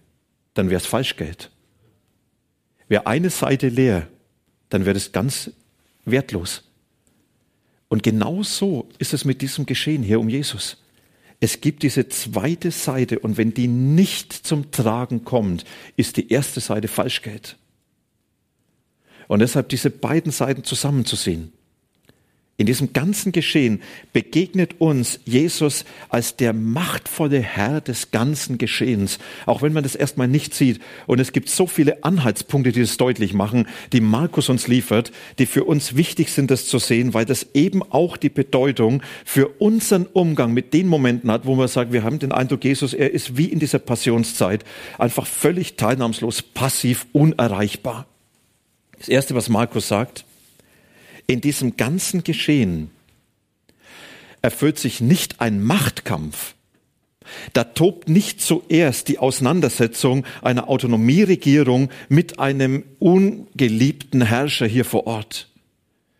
dann 0.53 0.69
wäre 0.69 0.79
es 0.79 0.87
Falschgeld. 0.87 1.51
Wäre 2.87 3.05
eine 3.05 3.31
Seite 3.31 3.67
leer, 3.67 4.07
dann 4.69 4.85
wäre 4.85 4.95
es 4.95 5.11
ganz 5.11 5.51
wertlos. 6.05 6.63
Und 7.89 8.01
genau 8.01 8.43
so 8.43 8.87
ist 8.97 9.13
es 9.13 9.25
mit 9.25 9.41
diesem 9.41 9.65
Geschehen 9.65 10.03
hier 10.03 10.21
um 10.21 10.29
Jesus. 10.29 10.82
Es 11.43 11.59
gibt 11.59 11.83
diese 11.83 12.07
zweite 12.07 12.71
Seite 12.71 13.19
und 13.19 13.35
wenn 13.35 13.53
die 13.53 13.67
nicht 13.67 14.31
zum 14.31 14.71
Tragen 14.71 15.25
kommt, 15.25 15.65
ist 15.97 16.15
die 16.15 16.31
erste 16.31 16.61
Seite 16.61 16.87
Falschgeld. 16.87 17.57
Und 19.27 19.39
deshalb 19.39 19.67
diese 19.67 19.89
beiden 19.89 20.31
Seiten 20.31 20.63
zusammenzusehen. 20.63 21.51
In 22.55 22.67
diesem 22.67 22.93
ganzen 22.93 23.31
Geschehen 23.31 23.81
begegnet 24.13 24.79
uns 24.79 25.19
Jesus 25.25 25.85
als 26.09 26.35
der 26.35 26.53
machtvolle 26.53 27.39
Herr 27.39 27.81
des 27.81 28.11
ganzen 28.11 28.59
Geschehens, 28.59 29.17
auch 29.47 29.63
wenn 29.63 29.73
man 29.73 29.81
das 29.81 29.95
erstmal 29.95 30.27
nicht 30.27 30.53
sieht. 30.53 30.79
Und 31.07 31.19
es 31.19 31.31
gibt 31.31 31.49
so 31.49 31.65
viele 31.65 32.03
Anhaltspunkte, 32.03 32.71
die 32.71 32.81
es 32.81 32.97
deutlich 32.97 33.33
machen, 33.33 33.67
die 33.91 34.01
Markus 34.01 34.49
uns 34.49 34.67
liefert, 34.67 35.11
die 35.39 35.47
für 35.47 35.63
uns 35.63 35.95
wichtig 35.95 36.29
sind, 36.29 36.51
das 36.51 36.67
zu 36.67 36.77
sehen, 36.77 37.15
weil 37.15 37.25
das 37.25 37.47
eben 37.55 37.81
auch 37.81 38.17
die 38.17 38.29
Bedeutung 38.29 39.01
für 39.25 39.47
unseren 39.59 40.05
Umgang 40.05 40.53
mit 40.53 40.75
den 40.75 40.87
Momenten 40.87 41.31
hat, 41.31 41.47
wo 41.47 41.55
man 41.55 41.67
sagt, 41.67 41.91
wir 41.91 42.03
haben 42.03 42.19
den 42.19 42.31
Eindruck, 42.31 42.63
Jesus, 42.63 42.93
er 42.93 43.11
ist 43.11 43.35
wie 43.35 43.45
in 43.45 43.57
dieser 43.57 43.79
Passionszeit 43.79 44.63
einfach 44.99 45.25
völlig 45.25 45.75
teilnahmslos, 45.75 46.43
passiv, 46.43 47.07
unerreichbar. 47.13 48.05
Das 48.99 49.09
Erste, 49.09 49.33
was 49.33 49.49
Markus 49.49 49.87
sagt, 49.87 50.23
in 51.27 51.41
diesem 51.41 51.77
ganzen 51.77 52.23
Geschehen 52.23 52.91
erfüllt 54.41 54.77
sich 54.77 55.01
nicht 55.01 55.41
ein 55.41 55.63
Machtkampf. 55.63 56.55
Da 57.53 57.63
tobt 57.63 58.09
nicht 58.09 58.41
zuerst 58.41 59.07
die 59.07 59.17
Auseinandersetzung 59.17 60.25
einer 60.41 60.69
Autonomieregierung 60.69 61.89
mit 62.09 62.39
einem 62.39 62.83
ungeliebten 62.99 64.21
Herrscher 64.21 64.67
hier 64.67 64.85
vor 64.85 65.07
Ort. 65.07 65.49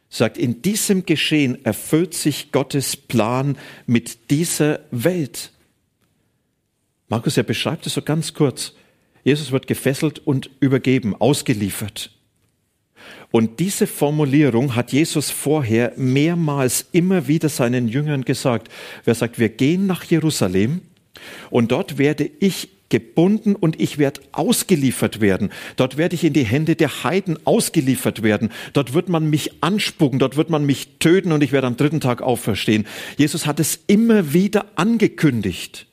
Sagt, 0.10 0.38
in 0.38 0.62
diesem 0.62 1.06
Geschehen 1.06 1.66
erfüllt 1.66 2.14
sich 2.14 2.52
Gottes 2.52 2.96
Plan 2.96 3.58
mit 3.88 4.32
dieser 4.32 4.80
Welt. 4.92 5.52
Markus, 7.10 7.36
er 7.36 7.44
beschreibt 7.44 7.86
es 7.88 7.96
so 7.96 8.02
ganz 8.02 8.34
kurz. 8.34 8.74
Jesus 9.24 9.52
wird 9.52 9.68
gefesselt 9.68 10.20
und 10.20 10.50
übergeben, 10.60 11.16
ausgeliefert. 11.16 12.12
Und 13.32 13.60
diese 13.60 13.88
Formulierung 13.88 14.76
hat 14.76 14.92
Jesus 14.92 15.32
vorher 15.32 15.94
mehrmals 15.96 16.86
immer 16.92 17.28
wieder 17.28 17.50
seinen 17.50 17.88
Jüngern 17.88 18.26
gesagt. 18.26 18.70
Wer 19.06 19.16
sagt, 19.16 19.40
wir 19.40 19.50
gehen 19.50 19.88
nach 19.88 20.04
Jerusalem 20.04 20.82
und 21.50 21.72
dort 21.72 21.98
werde 21.98 22.30
ich 22.40 22.70
gebunden 22.90 23.56
und 23.56 23.82
ich 23.82 23.98
werde 23.98 24.22
ausgeliefert 24.34 25.20
werden. 25.20 25.50
Dort 25.78 25.98
werde 25.98 26.14
ich 26.14 26.24
in 26.24 26.34
die 26.34 26.44
Hände 26.46 26.76
der 26.76 27.04
Heiden 27.04 27.40
ausgeliefert 27.44 28.22
werden. 28.22 28.50
Dort 28.74 28.94
wird 28.94 29.10
man 29.10 29.32
mich 29.32 29.64
anspucken, 29.64 30.20
dort 30.20 30.38
wird 30.38 30.52
man 30.52 30.64
mich 30.64 31.00
töten 31.00 31.32
und 31.32 31.42
ich 31.42 31.52
werde 31.52 31.66
am 31.66 31.76
dritten 31.76 32.02
Tag 32.02 32.22
auferstehen. 32.22 32.86
Jesus 33.18 33.48
hat 33.48 33.60
es 33.60 33.80
immer 33.88 34.34
wieder 34.34 34.68
angekündigt. 34.76 35.88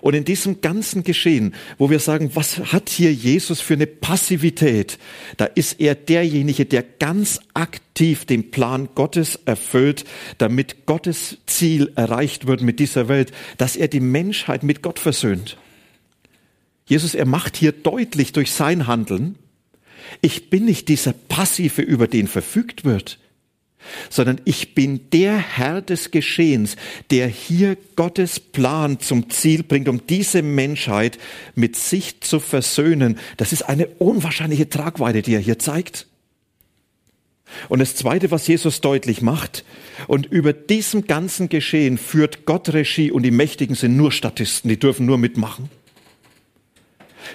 Und 0.00 0.14
in 0.14 0.24
diesem 0.24 0.60
ganzen 0.60 1.02
Geschehen, 1.02 1.54
wo 1.78 1.90
wir 1.90 1.98
sagen, 1.98 2.30
was 2.34 2.72
hat 2.72 2.88
hier 2.88 3.12
Jesus 3.12 3.60
für 3.60 3.74
eine 3.74 3.86
Passivität, 3.86 4.98
da 5.36 5.46
ist 5.46 5.80
er 5.80 5.94
derjenige, 5.94 6.64
der 6.64 6.82
ganz 6.82 7.40
aktiv 7.54 8.24
den 8.24 8.50
Plan 8.50 8.88
Gottes 8.94 9.38
erfüllt, 9.44 10.04
damit 10.38 10.86
Gottes 10.86 11.38
Ziel 11.46 11.92
erreicht 11.96 12.46
wird 12.46 12.62
mit 12.62 12.80
dieser 12.80 13.08
Welt, 13.08 13.32
dass 13.58 13.76
er 13.76 13.88
die 13.88 14.00
Menschheit 14.00 14.62
mit 14.62 14.82
Gott 14.82 14.98
versöhnt. 14.98 15.56
Jesus, 16.86 17.14
er 17.14 17.26
macht 17.26 17.56
hier 17.56 17.72
deutlich 17.72 18.32
durch 18.32 18.52
sein 18.52 18.86
Handeln, 18.86 19.36
ich 20.20 20.50
bin 20.50 20.66
nicht 20.66 20.88
dieser 20.88 21.12
Passive, 21.12 21.82
über 21.82 22.06
den 22.06 22.28
verfügt 22.28 22.84
wird 22.84 23.18
sondern 24.10 24.40
ich 24.44 24.74
bin 24.74 25.10
der 25.10 25.36
Herr 25.36 25.82
des 25.82 26.10
Geschehens, 26.10 26.76
der 27.10 27.28
hier 27.28 27.76
Gottes 27.96 28.40
Plan 28.40 29.00
zum 29.00 29.30
Ziel 29.30 29.62
bringt, 29.62 29.88
um 29.88 30.06
diese 30.06 30.42
Menschheit 30.42 31.18
mit 31.54 31.76
sich 31.76 32.20
zu 32.20 32.40
versöhnen. 32.40 33.18
Das 33.36 33.52
ist 33.52 33.62
eine 33.62 33.86
unwahrscheinliche 33.86 34.68
Tragweite, 34.68 35.22
die 35.22 35.34
er 35.34 35.40
hier 35.40 35.58
zeigt. 35.58 36.06
Und 37.68 37.78
das 37.78 37.94
Zweite, 37.94 38.30
was 38.30 38.46
Jesus 38.46 38.80
deutlich 38.80 39.22
macht, 39.22 39.64
und 40.08 40.26
über 40.26 40.52
diesem 40.52 41.06
ganzen 41.06 41.48
Geschehen 41.48 41.98
führt 41.98 42.46
Gott 42.46 42.72
Regie 42.72 43.10
und 43.10 43.22
die 43.22 43.30
Mächtigen 43.30 43.76
sind 43.76 43.96
nur 43.96 44.12
Statisten, 44.12 44.68
die 44.68 44.78
dürfen 44.78 45.06
nur 45.06 45.18
mitmachen. 45.18 45.68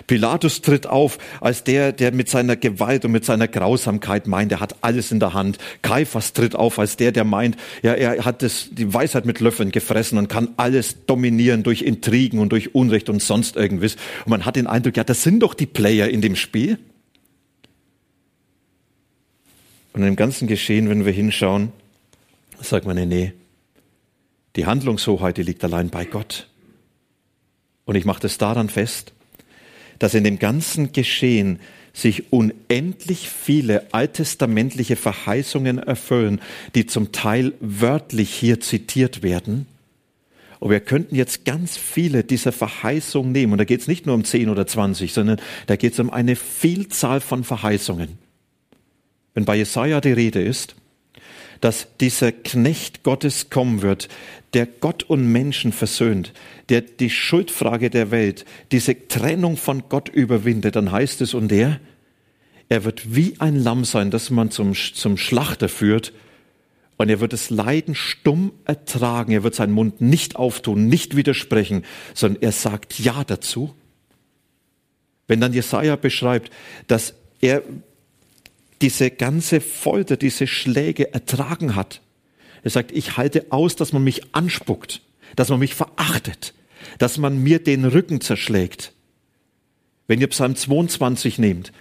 Pilatus 0.07 0.61
tritt 0.61 0.87
auf 0.87 1.17
als 1.41 1.63
der, 1.63 1.91
der 1.91 2.11
mit 2.11 2.29
seiner 2.29 2.55
Gewalt 2.55 3.05
und 3.05 3.11
mit 3.11 3.25
seiner 3.25 3.47
Grausamkeit 3.47 4.27
meint, 4.27 4.51
er 4.51 4.59
hat 4.59 4.75
alles 4.81 5.11
in 5.11 5.19
der 5.19 5.33
Hand. 5.33 5.57
Kaiphas 5.81 6.33
tritt 6.33 6.55
auf 6.55 6.79
als 6.79 6.97
der, 6.97 7.11
der 7.11 7.23
meint, 7.23 7.57
ja, 7.81 7.93
er 7.93 8.25
hat 8.25 8.41
das, 8.41 8.69
die 8.71 8.93
Weisheit 8.93 9.25
mit 9.25 9.39
Löffeln 9.39 9.71
gefressen 9.71 10.17
und 10.17 10.27
kann 10.27 10.49
alles 10.57 11.05
dominieren 11.05 11.63
durch 11.63 11.81
Intrigen 11.81 12.39
und 12.39 12.51
durch 12.51 12.75
Unrecht 12.75 13.09
und 13.09 13.21
sonst 13.21 13.55
irgendwas. 13.55 13.95
Und 14.25 14.29
man 14.29 14.45
hat 14.45 14.55
den 14.55 14.67
Eindruck, 14.67 14.97
ja, 14.97 15.03
das 15.03 15.23
sind 15.23 15.41
doch 15.41 15.53
die 15.53 15.65
Player 15.65 16.09
in 16.09 16.21
dem 16.21 16.35
Spiel. 16.35 16.79
Und 19.93 20.03
im 20.03 20.15
ganzen 20.15 20.47
Geschehen, 20.47 20.89
wenn 20.89 21.05
wir 21.05 21.11
hinschauen, 21.11 21.71
sagt 22.61 22.85
man, 22.85 22.95
nee, 22.95 23.05
nee, 23.05 23.33
die 24.55 24.65
Handlungshoheit, 24.65 25.37
die 25.37 25.43
liegt 25.43 25.63
allein 25.63 25.89
bei 25.89 26.05
Gott. 26.05 26.47
Und 27.85 27.95
ich 27.95 28.05
mache 28.05 28.21
das 28.21 28.37
daran 28.37 28.69
fest, 28.69 29.13
dass 29.99 30.13
in 30.13 30.23
dem 30.23 30.39
ganzen 30.39 30.91
Geschehen 30.91 31.59
sich 31.93 32.31
unendlich 32.31 33.29
viele 33.29 33.93
alttestamentliche 33.93 34.95
Verheißungen 34.95 35.79
erfüllen, 35.79 36.41
die 36.75 36.85
zum 36.85 37.11
Teil 37.11 37.53
wörtlich 37.59 38.29
hier 38.29 38.59
zitiert 38.59 39.21
werden. 39.21 39.65
Und 40.59 40.71
wir 40.71 40.81
könnten 40.81 41.15
jetzt 41.15 41.45
ganz 41.45 41.77
viele 41.77 42.23
dieser 42.23 42.51
Verheißungen 42.51 43.31
nehmen. 43.31 43.53
Und 43.53 43.59
da 43.59 43.65
geht 43.65 43.81
es 43.81 43.87
nicht 43.87 44.05
nur 44.05 44.15
um 44.15 44.25
10 44.25 44.49
oder 44.49 44.67
20, 44.67 45.13
sondern 45.13 45.39
da 45.67 45.75
geht 45.77 45.93
es 45.93 45.99
um 45.99 46.09
eine 46.09 46.35
Vielzahl 46.35 47.21
von 47.21 47.43
Verheißungen. 47.43 48.17
Wenn 49.33 49.45
bei 49.45 49.55
Jesaja 49.55 50.01
die 50.01 50.11
Rede 50.11 50.41
ist, 50.41 50.75
dass 51.61 51.87
dieser 51.99 52.31
Knecht 52.31 53.03
Gottes 53.03 53.49
kommen 53.49 53.81
wird, 53.81 54.07
der 54.53 54.65
Gott 54.65 55.03
und 55.03 55.31
Menschen 55.31 55.71
versöhnt, 55.71 56.33
der 56.69 56.81
die 56.81 57.09
Schuldfrage 57.09 57.89
der 57.89 58.11
Welt, 58.11 58.45
diese 58.71 59.07
Trennung 59.07 59.57
von 59.57 59.83
Gott 59.89 60.09
überwindet, 60.09 60.75
dann 60.75 60.91
heißt 60.91 61.21
es, 61.21 61.33
und 61.33 61.51
er, 61.51 61.79
er 62.69 62.83
wird 62.83 63.15
wie 63.15 63.35
ein 63.39 63.55
Lamm 63.55 63.85
sein, 63.85 64.11
das 64.11 64.29
man 64.29 64.51
zum, 64.51 64.73
zum 64.73 65.17
Schlachter 65.17 65.69
führt, 65.69 66.13
und 66.99 67.07
er 67.07 67.21
wird 67.21 67.31
das 67.31 67.49
Leiden 67.49 67.95
stumm 67.95 68.51
ertragen, 68.65 69.31
er 69.31 69.43
wird 69.43 69.55
seinen 69.55 69.71
Mund 69.71 70.01
nicht 70.01 70.35
auftun, 70.35 70.87
nicht 70.87 71.15
widersprechen, 71.15 71.85
sondern 72.13 72.43
er 72.43 72.51
sagt 72.51 72.99
Ja 72.99 73.23
dazu. 73.23 73.73
Wenn 75.25 75.39
dann 75.39 75.53
Jesaja 75.53 75.95
beschreibt, 75.95 76.51
dass 76.87 77.13
er 77.39 77.63
diese 78.81 79.11
ganze 79.11 79.61
Folter, 79.61 80.17
diese 80.17 80.47
Schläge 80.47 81.13
ertragen 81.13 81.75
hat, 81.75 82.01
er 82.63 82.71
sagt, 82.71 82.91
ich 82.91 83.17
halte 83.17 83.47
aus, 83.51 83.75
dass 83.75 83.93
man 83.93 84.03
mich 84.03 84.35
anspuckt, 84.35 85.01
dass 85.35 85.49
man 85.49 85.59
mich 85.59 85.75
verachtet, 85.75 86.53
dass 86.97 87.17
man 87.17 87.41
mir 87.41 87.59
den 87.59 87.85
Rücken 87.85 88.21
zerschlägt. 88.21 88.93
Wenn 90.07 90.19
ihr 90.19 90.27
Psalm 90.27 90.55
22 90.55 91.39
nehmt, 91.39 91.71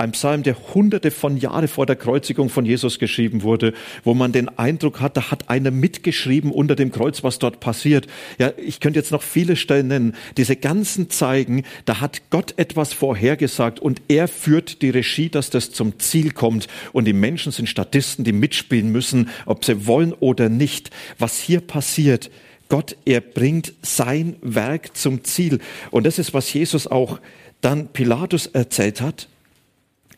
ein 0.00 0.12
Psalm, 0.12 0.44
der 0.44 0.56
hunderte 0.74 1.10
von 1.10 1.36
Jahre 1.36 1.66
vor 1.66 1.84
der 1.84 1.96
Kreuzigung 1.96 2.50
von 2.50 2.64
Jesus 2.64 3.00
geschrieben 3.00 3.42
wurde, 3.42 3.74
wo 4.04 4.14
man 4.14 4.30
den 4.30 4.48
Eindruck 4.48 5.00
hat, 5.00 5.16
da 5.16 5.32
hat 5.32 5.50
einer 5.50 5.72
mitgeschrieben 5.72 6.52
unter 6.52 6.76
dem 6.76 6.92
Kreuz, 6.92 7.24
was 7.24 7.40
dort 7.40 7.58
passiert. 7.58 8.06
Ja, 8.38 8.52
ich 8.56 8.78
könnte 8.78 9.00
jetzt 9.00 9.10
noch 9.10 9.22
viele 9.22 9.56
Stellen 9.56 9.88
nennen. 9.88 10.14
Diese 10.36 10.54
ganzen 10.54 11.10
zeigen, 11.10 11.64
da 11.84 12.00
hat 12.00 12.30
Gott 12.30 12.54
etwas 12.58 12.92
vorhergesagt 12.92 13.80
und 13.80 14.00
er 14.06 14.28
führt 14.28 14.82
die 14.82 14.90
Regie, 14.90 15.30
dass 15.30 15.50
das 15.50 15.72
zum 15.72 15.98
Ziel 15.98 16.30
kommt. 16.30 16.68
Und 16.92 17.06
die 17.06 17.12
Menschen 17.12 17.50
sind 17.50 17.68
Statisten, 17.68 18.22
die 18.22 18.32
mitspielen 18.32 18.92
müssen, 18.92 19.30
ob 19.46 19.64
sie 19.64 19.88
wollen 19.88 20.12
oder 20.12 20.48
nicht. 20.48 20.90
Was 21.18 21.40
hier 21.40 21.60
passiert, 21.60 22.30
Gott, 22.68 22.96
er 23.04 23.20
bringt 23.20 23.72
sein 23.82 24.36
Werk 24.42 24.96
zum 24.96 25.24
Ziel. 25.24 25.58
Und 25.90 26.06
das 26.06 26.20
ist, 26.20 26.34
was 26.34 26.52
Jesus 26.52 26.86
auch 26.86 27.18
dann 27.60 27.88
Pilatus 27.88 28.46
erzählt 28.46 29.00
hat. 29.00 29.26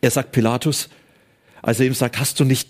Er 0.01 0.11
sagt 0.11 0.31
Pilatus, 0.31 0.89
als 1.61 1.79
er 1.79 1.85
ihm 1.85 1.93
sagt, 1.93 2.19
hast 2.19 2.39
du 2.39 2.43
nicht 2.43 2.67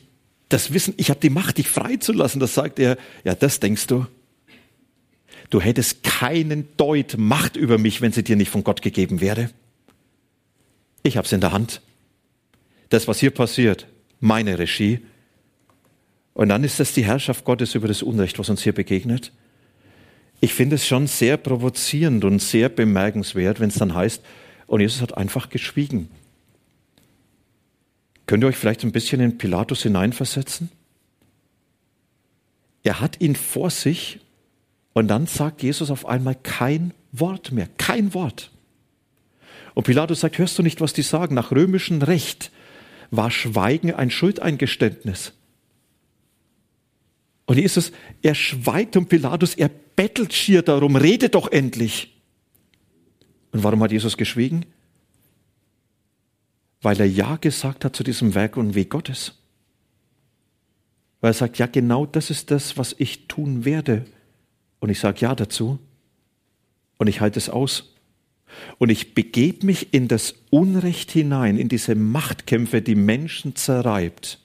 das 0.49 0.73
Wissen, 0.73 0.93
ich 0.97 1.09
habe 1.09 1.19
die 1.19 1.29
Macht, 1.29 1.57
dich 1.57 1.69
freizulassen, 1.69 2.41
das 2.41 2.53
sagt 2.53 2.77
er, 2.77 2.97
ja, 3.23 3.33
das 3.35 3.59
denkst 3.59 3.87
du. 3.87 4.05
Du 5.49 5.61
hättest 5.61 6.03
keinen 6.03 6.67
Deut 6.77 7.17
Macht 7.17 7.55
über 7.55 7.77
mich, 7.77 8.01
wenn 8.01 8.11
sie 8.11 8.23
dir 8.23 8.35
nicht 8.35 8.49
von 8.49 8.63
Gott 8.63 8.81
gegeben 8.81 9.21
wäre. 9.21 9.49
Ich 11.03 11.17
habe 11.17 11.25
es 11.25 11.31
in 11.31 11.41
der 11.41 11.51
Hand. 11.51 11.81
Das, 12.89 13.07
was 13.07 13.19
hier 13.19 13.31
passiert, 13.31 13.87
meine 14.19 14.59
Regie. 14.59 14.99
Und 16.33 16.49
dann 16.49 16.63
ist 16.63 16.79
das 16.79 16.93
die 16.93 17.05
Herrschaft 17.05 17.45
Gottes 17.45 17.75
über 17.75 17.87
das 17.87 18.03
Unrecht, 18.03 18.39
was 18.39 18.49
uns 18.49 18.61
hier 18.61 18.73
begegnet. 18.73 19.31
Ich 20.41 20.53
finde 20.53 20.75
es 20.75 20.87
schon 20.87 21.07
sehr 21.07 21.37
provozierend 21.37 22.23
und 22.23 22.41
sehr 22.41 22.69
bemerkenswert, 22.69 23.59
wenn 23.59 23.69
es 23.69 23.75
dann 23.75 23.93
heißt, 23.93 24.21
und 24.67 24.79
Jesus 24.79 25.01
hat 25.01 25.17
einfach 25.17 25.49
geschwiegen. 25.49 26.09
Könnt 28.31 28.45
ihr 28.45 28.47
euch 28.47 28.55
vielleicht 28.55 28.85
ein 28.85 28.93
bisschen 28.93 29.19
in 29.19 29.37
Pilatus 29.37 29.83
hineinversetzen? 29.83 30.69
Er 32.81 33.01
hat 33.01 33.19
ihn 33.19 33.35
vor 33.35 33.69
sich 33.69 34.21
und 34.93 35.09
dann 35.09 35.27
sagt 35.27 35.63
Jesus 35.63 35.91
auf 35.91 36.05
einmal 36.05 36.35
kein 36.35 36.93
Wort 37.11 37.51
mehr, 37.51 37.67
kein 37.77 38.13
Wort. 38.13 38.49
Und 39.73 39.83
Pilatus 39.83 40.21
sagt, 40.21 40.37
hörst 40.37 40.57
du 40.57 40.63
nicht, 40.63 40.79
was 40.79 40.93
die 40.93 41.01
sagen? 41.01 41.35
Nach 41.35 41.51
römischem 41.51 42.01
Recht 42.01 42.53
war 43.09 43.31
Schweigen 43.31 43.93
ein 43.93 44.09
Schuldeingeständnis. 44.09 45.33
Und 47.47 47.57
Jesus, 47.57 47.91
er 48.21 48.35
schweigt 48.35 48.95
und 48.95 49.09
Pilatus, 49.09 49.55
er 49.55 49.69
bettelt 49.97 50.31
schier 50.31 50.61
darum, 50.61 50.95
rede 50.95 51.27
doch 51.27 51.51
endlich. 51.51 52.15
Und 53.51 53.65
warum 53.65 53.83
hat 53.83 53.91
Jesus 53.91 54.15
geschwiegen? 54.15 54.67
Weil 56.81 56.99
er 56.99 57.07
Ja 57.07 57.35
gesagt 57.37 57.85
hat 57.85 57.95
zu 57.95 58.03
diesem 58.03 58.33
Werk 58.35 58.57
und 58.57 58.75
Weg 58.75 58.89
Gottes. 58.89 59.37
Weil 61.19 61.31
er 61.31 61.35
sagt, 61.35 61.59
ja, 61.59 61.67
genau 61.67 62.05
das 62.05 62.29
ist 62.29 62.51
das, 62.51 62.77
was 62.77 62.95
ich 62.97 63.27
tun 63.27 63.65
werde. 63.65 64.05
Und 64.79 64.89
ich 64.89 64.99
sage 64.99 65.19
Ja 65.21 65.35
dazu. 65.35 65.79
Und 66.97 67.07
ich 67.07 67.21
halte 67.21 67.39
es 67.39 67.49
aus. 67.49 67.93
Und 68.79 68.89
ich 68.89 69.13
begebe 69.13 69.65
mich 69.65 69.93
in 69.93 70.07
das 70.07 70.35
Unrecht 70.49 71.11
hinein, 71.11 71.57
in 71.57 71.69
diese 71.69 71.95
Machtkämpfe, 71.95 72.81
die 72.81 72.95
Menschen 72.95 73.55
zerreibt. 73.55 74.39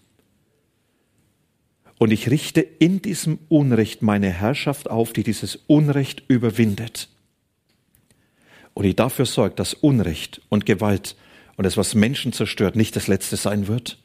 Und 1.99 2.13
ich 2.13 2.31
richte 2.31 2.61
in 2.61 3.01
diesem 3.01 3.39
Unrecht 3.49 4.03
meine 4.03 4.31
Herrschaft 4.31 4.91
auf, 4.91 5.13
die 5.13 5.23
dieses 5.23 5.57
Unrecht 5.67 6.23
überwindet. 6.29 7.09
Und 8.75 8.85
ich 8.85 8.95
dafür 8.95 9.25
sorge, 9.25 9.55
dass 9.55 9.73
Unrecht 9.73 10.43
und 10.51 10.67
Gewalt 10.67 11.17
und 11.57 11.65
das, 11.65 11.77
was 11.77 11.95
Menschen 11.95 12.33
zerstört, 12.33 12.77
nicht 12.77 12.97
das 12.97 13.07
Letzte 13.07 13.37
sein 13.37 13.67
wird. 13.67 13.99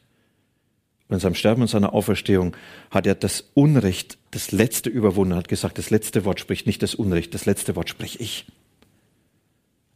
Und 1.08 1.16
in 1.16 1.20
seinem 1.20 1.36
Sterben 1.36 1.62
und 1.62 1.68
seiner 1.68 1.94
Auferstehung 1.94 2.56
hat 2.90 3.06
er 3.06 3.16
das 3.16 3.52
Unrecht, 3.54 4.18
das 4.32 4.52
Letzte 4.52 4.90
überwunden, 4.90 5.36
hat 5.36 5.50
gesagt, 5.50 5.78
das 5.78 5.90
letzte 5.90 6.24
Wort 6.24 6.40
spricht 6.40 6.66
nicht 6.68 6.82
das 6.82 6.96
Unrecht, 6.96 7.34
das 7.34 7.46
letzte 7.46 7.76
Wort 7.76 7.90
spreche 7.90 8.20
ich. 8.20 8.46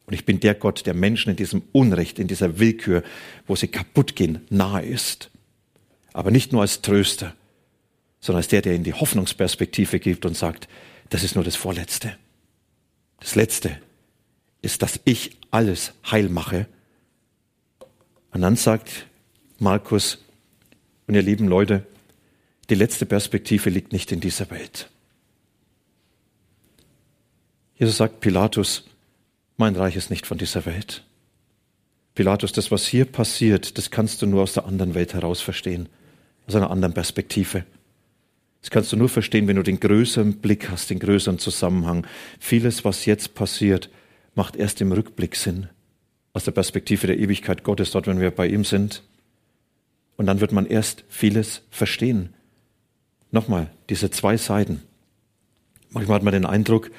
Und 0.06 0.14
ich 0.14 0.26
bin 0.26 0.40
der 0.40 0.54
Gott, 0.54 0.86
der 0.86 0.94
Menschen 0.94 1.32
in 1.32 1.36
diesem 1.36 1.64
Unrecht, 1.72 2.20
in 2.20 2.28
dieser 2.28 2.60
Willkür, 2.60 3.04
wo 3.48 3.56
sie 3.56 3.68
kaputt 3.68 4.16
gehen, 4.16 4.42
nahe 4.50 4.86
ist. 4.86 5.32
Aber 6.14 6.32
nicht 6.32 6.52
nur 6.52 6.62
als 6.62 6.82
Tröster, 6.82 7.34
sondern 8.20 8.40
als 8.40 8.48
der, 8.48 8.62
der 8.62 8.76
ihnen 8.76 8.84
die 8.84 8.94
Hoffnungsperspektive 8.94 10.00
gibt 10.00 10.26
und 10.26 10.38
sagt, 10.38 10.68
das 11.10 11.24
ist 11.24 11.36
nur 11.36 11.44
das 11.44 11.56
Vorletzte. 11.56 12.18
Das 13.20 13.36
Letzte 13.36 13.80
ist, 14.62 14.82
dass 14.82 15.00
ich 15.06 15.38
alles 15.52 15.94
heil 16.10 16.30
mache. 16.30 16.68
Und 18.36 18.42
dann 18.42 18.58
sagt 18.58 19.08
Markus, 19.60 20.18
und 21.08 21.16
ihr 21.16 21.22
lieben 21.22 21.48
Leute, 21.48 21.86
die 22.70 22.76
letzte 22.76 23.06
Perspektive 23.06 23.70
liegt 23.70 23.94
nicht 23.94 24.12
in 24.12 24.20
dieser 24.20 24.52
Welt. 24.52 24.90
Jesus 27.78 27.96
sagt 27.96 28.20
Pilatus, 28.20 28.90
mein 29.56 29.78
Reich 29.78 29.96
ist 29.96 30.10
nicht 30.10 30.28
von 30.28 30.38
dieser 30.38 30.66
Welt. 30.66 31.06
Pilatus, 32.14 32.52
das, 32.52 32.72
was 32.72 32.86
hier 32.86 33.06
passiert, 33.06 33.78
das 33.78 33.90
kannst 33.90 34.22
du 34.22 34.26
nur 34.26 34.44
aus 34.44 34.52
der 34.52 34.66
anderen 34.66 34.96
Welt 34.96 35.14
heraus 35.14 35.40
verstehen, 35.40 35.88
aus 36.46 36.56
einer 36.56 36.72
anderen 36.72 36.94
Perspektive. 36.94 37.64
Das 38.60 38.70
kannst 38.70 38.92
du 38.92 38.98
nur 38.98 39.08
verstehen, 39.08 39.48
wenn 39.48 39.56
du 39.56 39.64
den 39.64 39.80
größeren 39.80 40.40
Blick 40.40 40.70
hast, 40.70 40.90
den 40.90 41.00
größeren 41.00 41.40
Zusammenhang. 41.40 42.06
Vieles, 42.42 42.84
was 42.84 43.06
jetzt 43.06 43.34
passiert, 43.34 43.90
macht 44.34 44.58
erst 44.58 44.82
im 44.82 44.92
Rückblick 44.92 45.38
Sinn, 45.38 45.70
aus 46.36 46.44
der 46.44 46.52
Perspektive 46.52 47.08
der 47.08 47.18
Ewigkeit 47.18 47.64
Gottes, 47.64 47.92
dort, 47.92 48.08
wenn 48.08 48.20
wir 48.20 48.30
bei 48.30 48.46
ihm 48.46 48.66
sind. 48.66 49.04
Und 50.18 50.26
dann 50.26 50.42
wird 50.42 50.52
man 50.52 50.66
erst 50.66 51.06
vieles 51.08 51.62
verstehen. 51.72 52.34
Nochmal, 53.32 53.72
diese 53.90 54.12
zwei 54.12 54.36
Seiten. 54.36 54.84
Manchmal 55.92 56.16
hat 56.16 56.24
man 56.24 56.34
den 56.34 56.46
Eindruck, 56.46 56.92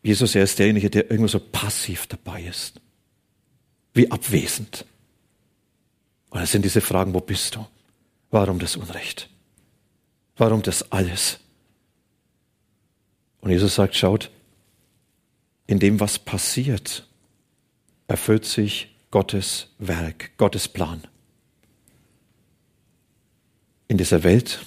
Jesus, 0.00 0.36
er 0.36 0.44
ist 0.44 0.60
derjenige, 0.60 0.90
der 0.90 1.10
irgendwo 1.10 1.26
so 1.26 1.40
passiv 1.40 2.06
dabei 2.06 2.42
ist. 2.44 2.80
Wie 3.94 4.08
abwesend. 4.12 4.84
Und 6.30 6.40
es 6.40 6.52
sind 6.52 6.64
diese 6.64 6.80
Fragen, 6.80 7.14
wo 7.14 7.20
bist 7.20 7.56
du? 7.56 7.66
Warum 8.30 8.60
das 8.60 8.76
Unrecht? 8.76 9.28
Warum 10.36 10.62
das 10.62 10.92
alles? 10.92 11.40
Und 13.40 13.50
Jesus 13.50 13.74
sagt, 13.74 13.96
schaut, 13.96 14.30
in 15.66 15.80
dem, 15.80 15.98
was 15.98 16.20
passiert, 16.20 17.07
erfüllt 18.08 18.46
sich 18.46 18.88
Gottes 19.10 19.68
Werk, 19.78 20.36
Gottes 20.38 20.66
Plan. 20.66 21.02
In 23.86 23.98
dieser 23.98 24.24
Welt, 24.24 24.60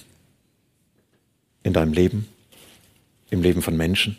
in 1.62 1.72
deinem 1.72 1.92
Leben, 1.92 2.28
im 3.30 3.42
Leben 3.42 3.62
von 3.62 3.76
Menschen. 3.76 4.16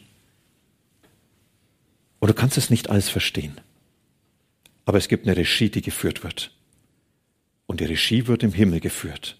Und 2.19 2.29
du 2.29 2.33
kannst 2.33 2.57
es 2.57 2.69
nicht 2.69 2.89
alles 2.89 3.09
verstehen. 3.09 3.59
Aber 4.85 4.97
es 4.97 5.07
gibt 5.07 5.25
eine 5.25 5.35
Regie, 5.35 5.69
die 5.69 5.81
geführt 5.81 6.23
wird. 6.23 6.51
Und 7.65 7.79
die 7.79 7.85
Regie 7.85 8.27
wird 8.27 8.43
im 8.43 8.53
Himmel 8.53 8.79
geführt. 8.79 9.37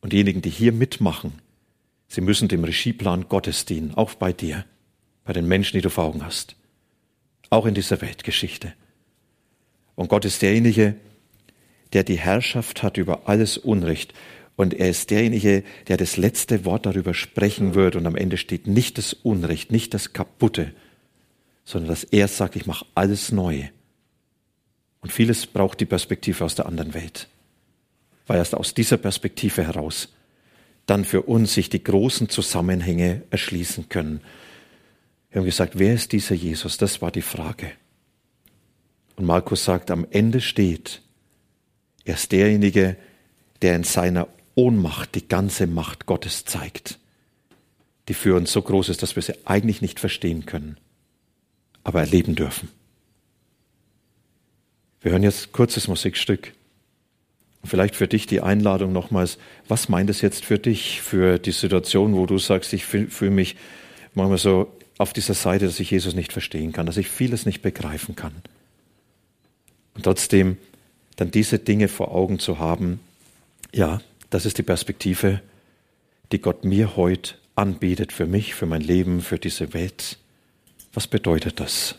Und 0.00 0.12
diejenigen, 0.12 0.42
die 0.42 0.50
hier 0.50 0.72
mitmachen, 0.72 1.32
sie 2.08 2.20
müssen 2.20 2.48
dem 2.48 2.64
Regieplan 2.64 3.28
Gottes 3.28 3.64
dienen, 3.64 3.94
auch 3.94 4.14
bei 4.14 4.32
dir, 4.32 4.64
bei 5.24 5.32
den 5.32 5.46
Menschen, 5.46 5.76
die 5.76 5.82
du 5.82 5.90
vor 5.90 6.04
Augen 6.04 6.24
hast. 6.24 6.57
Auch 7.50 7.66
in 7.66 7.74
dieser 7.74 8.00
Weltgeschichte. 8.00 8.72
Und 9.94 10.08
Gott 10.08 10.24
ist 10.24 10.42
derjenige, 10.42 10.96
der 11.92 12.04
die 12.04 12.18
Herrschaft 12.18 12.82
hat 12.82 12.96
über 12.96 13.28
alles 13.28 13.58
Unrecht. 13.58 14.12
Und 14.56 14.74
er 14.74 14.90
ist 14.90 15.10
derjenige, 15.10 15.64
der 15.88 15.96
das 15.96 16.16
letzte 16.16 16.64
Wort 16.64 16.86
darüber 16.86 17.14
sprechen 17.14 17.74
wird. 17.74 17.96
Und 17.96 18.06
am 18.06 18.16
Ende 18.16 18.36
steht 18.36 18.66
nicht 18.66 18.98
das 18.98 19.12
Unrecht, 19.12 19.72
nicht 19.72 19.94
das 19.94 20.12
Kaputte, 20.12 20.72
sondern 21.64 21.88
dass 21.88 22.04
er 22.04 22.28
sagt, 22.28 22.56
ich 22.56 22.66
mache 22.66 22.86
alles 22.94 23.32
neu. 23.32 23.64
Und 25.00 25.12
vieles 25.12 25.46
braucht 25.46 25.80
die 25.80 25.86
Perspektive 25.86 26.44
aus 26.44 26.54
der 26.54 26.66
anderen 26.66 26.94
Welt 26.94 27.28
weil 28.28 28.38
erst 28.38 28.54
aus 28.54 28.74
dieser 28.74 28.98
Perspektive 28.98 29.64
heraus 29.64 30.10
dann 30.86 31.04
für 31.04 31.22
uns 31.22 31.54
sich 31.54 31.68
die 31.68 31.82
großen 31.82 32.28
Zusammenhänge 32.28 33.22
erschließen 33.30 33.88
können. 33.88 34.20
Wir 35.30 35.40
haben 35.40 35.46
gesagt, 35.46 35.78
wer 35.78 35.94
ist 35.94 36.12
dieser 36.12 36.34
Jesus? 36.34 36.78
Das 36.78 37.02
war 37.02 37.10
die 37.10 37.22
Frage. 37.22 37.72
Und 39.16 39.26
Markus 39.26 39.64
sagt, 39.64 39.90
am 39.90 40.06
Ende 40.10 40.40
steht, 40.40 41.02
er 42.04 42.14
ist 42.14 42.32
derjenige, 42.32 42.96
der 43.60 43.76
in 43.76 43.84
seiner 43.84 44.28
Ohnmacht 44.54 45.14
die 45.14 45.28
ganze 45.28 45.66
Macht 45.66 46.06
Gottes 46.06 46.44
zeigt, 46.44 46.98
die 48.08 48.14
für 48.14 48.36
uns 48.36 48.52
so 48.52 48.62
groß 48.62 48.88
ist, 48.88 49.02
dass 49.02 49.16
wir 49.16 49.22
sie 49.22 49.34
eigentlich 49.44 49.82
nicht 49.82 50.00
verstehen 50.00 50.46
können, 50.46 50.78
aber 51.84 52.00
erleben 52.00 52.34
dürfen. 52.34 52.70
Wir 55.00 55.12
hören 55.12 55.22
jetzt 55.22 55.52
kurzes 55.52 55.88
Musikstück. 55.88 56.54
Vielleicht 57.64 57.96
für 57.96 58.08
dich 58.08 58.26
die 58.26 58.40
Einladung 58.40 58.92
nochmals, 58.92 59.38
was 59.66 59.88
meint 59.88 60.10
es 60.10 60.20
jetzt 60.22 60.44
für 60.44 60.58
dich, 60.58 61.02
für 61.02 61.38
die 61.38 61.52
Situation, 61.52 62.14
wo 62.14 62.24
du 62.24 62.38
sagst, 62.38 62.72
ich 62.72 62.84
fühle 62.84 63.08
fühl 63.08 63.30
mich 63.30 63.56
manchmal 64.14 64.38
so 64.38 64.77
auf 64.98 65.12
dieser 65.12 65.34
Seite, 65.34 65.66
dass 65.66 65.80
ich 65.80 65.90
Jesus 65.90 66.14
nicht 66.14 66.32
verstehen 66.32 66.72
kann, 66.72 66.86
dass 66.86 66.96
ich 66.96 67.08
vieles 67.08 67.46
nicht 67.46 67.62
begreifen 67.62 68.16
kann. 68.16 68.34
Und 69.94 70.04
trotzdem 70.04 70.58
dann 71.16 71.30
diese 71.30 71.58
Dinge 71.58 71.88
vor 71.88 72.12
Augen 72.12 72.38
zu 72.38 72.58
haben, 72.58 73.00
ja, 73.72 74.00
das 74.30 74.44
ist 74.44 74.58
die 74.58 74.62
Perspektive, 74.62 75.40
die 76.32 76.40
Gott 76.40 76.64
mir 76.64 76.96
heute 76.96 77.34
anbietet 77.54 78.12
für 78.12 78.26
mich, 78.26 78.54
für 78.54 78.66
mein 78.66 78.82
Leben, 78.82 79.20
für 79.20 79.38
diese 79.38 79.72
Welt. 79.72 80.18
Was 80.92 81.06
bedeutet 81.06 81.60
das? 81.60 81.96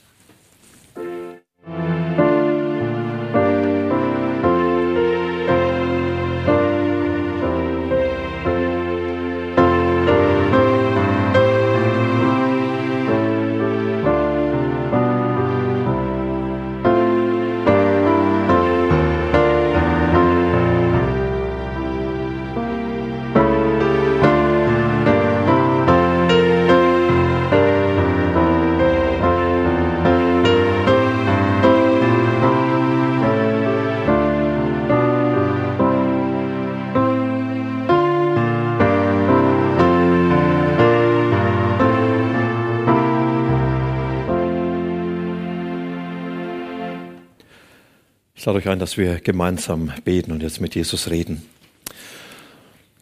Ich 48.40 48.46
lade 48.46 48.60
euch 48.60 48.70
ein, 48.70 48.80
dass 48.80 48.96
wir 48.96 49.20
gemeinsam 49.20 49.92
beten 50.06 50.32
und 50.32 50.42
jetzt 50.42 50.62
mit 50.62 50.74
Jesus 50.74 51.10
reden. 51.10 51.42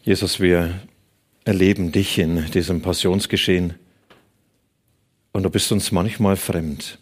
Jesus, 0.02 0.40
wir 0.40 0.80
erleben 1.44 1.92
dich 1.92 2.18
in 2.18 2.50
diesem 2.50 2.82
Passionsgeschehen 2.82 3.74
und 5.30 5.44
du 5.44 5.50
bist 5.50 5.70
uns 5.70 5.92
manchmal 5.92 6.34
fremd. 6.34 6.98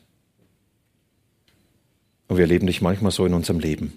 Und 2.28 2.36
wir 2.36 2.42
erleben 2.42 2.66
dich 2.66 2.82
manchmal 2.82 3.10
so 3.10 3.24
in 3.24 3.32
unserem 3.32 3.58
Leben, 3.58 3.94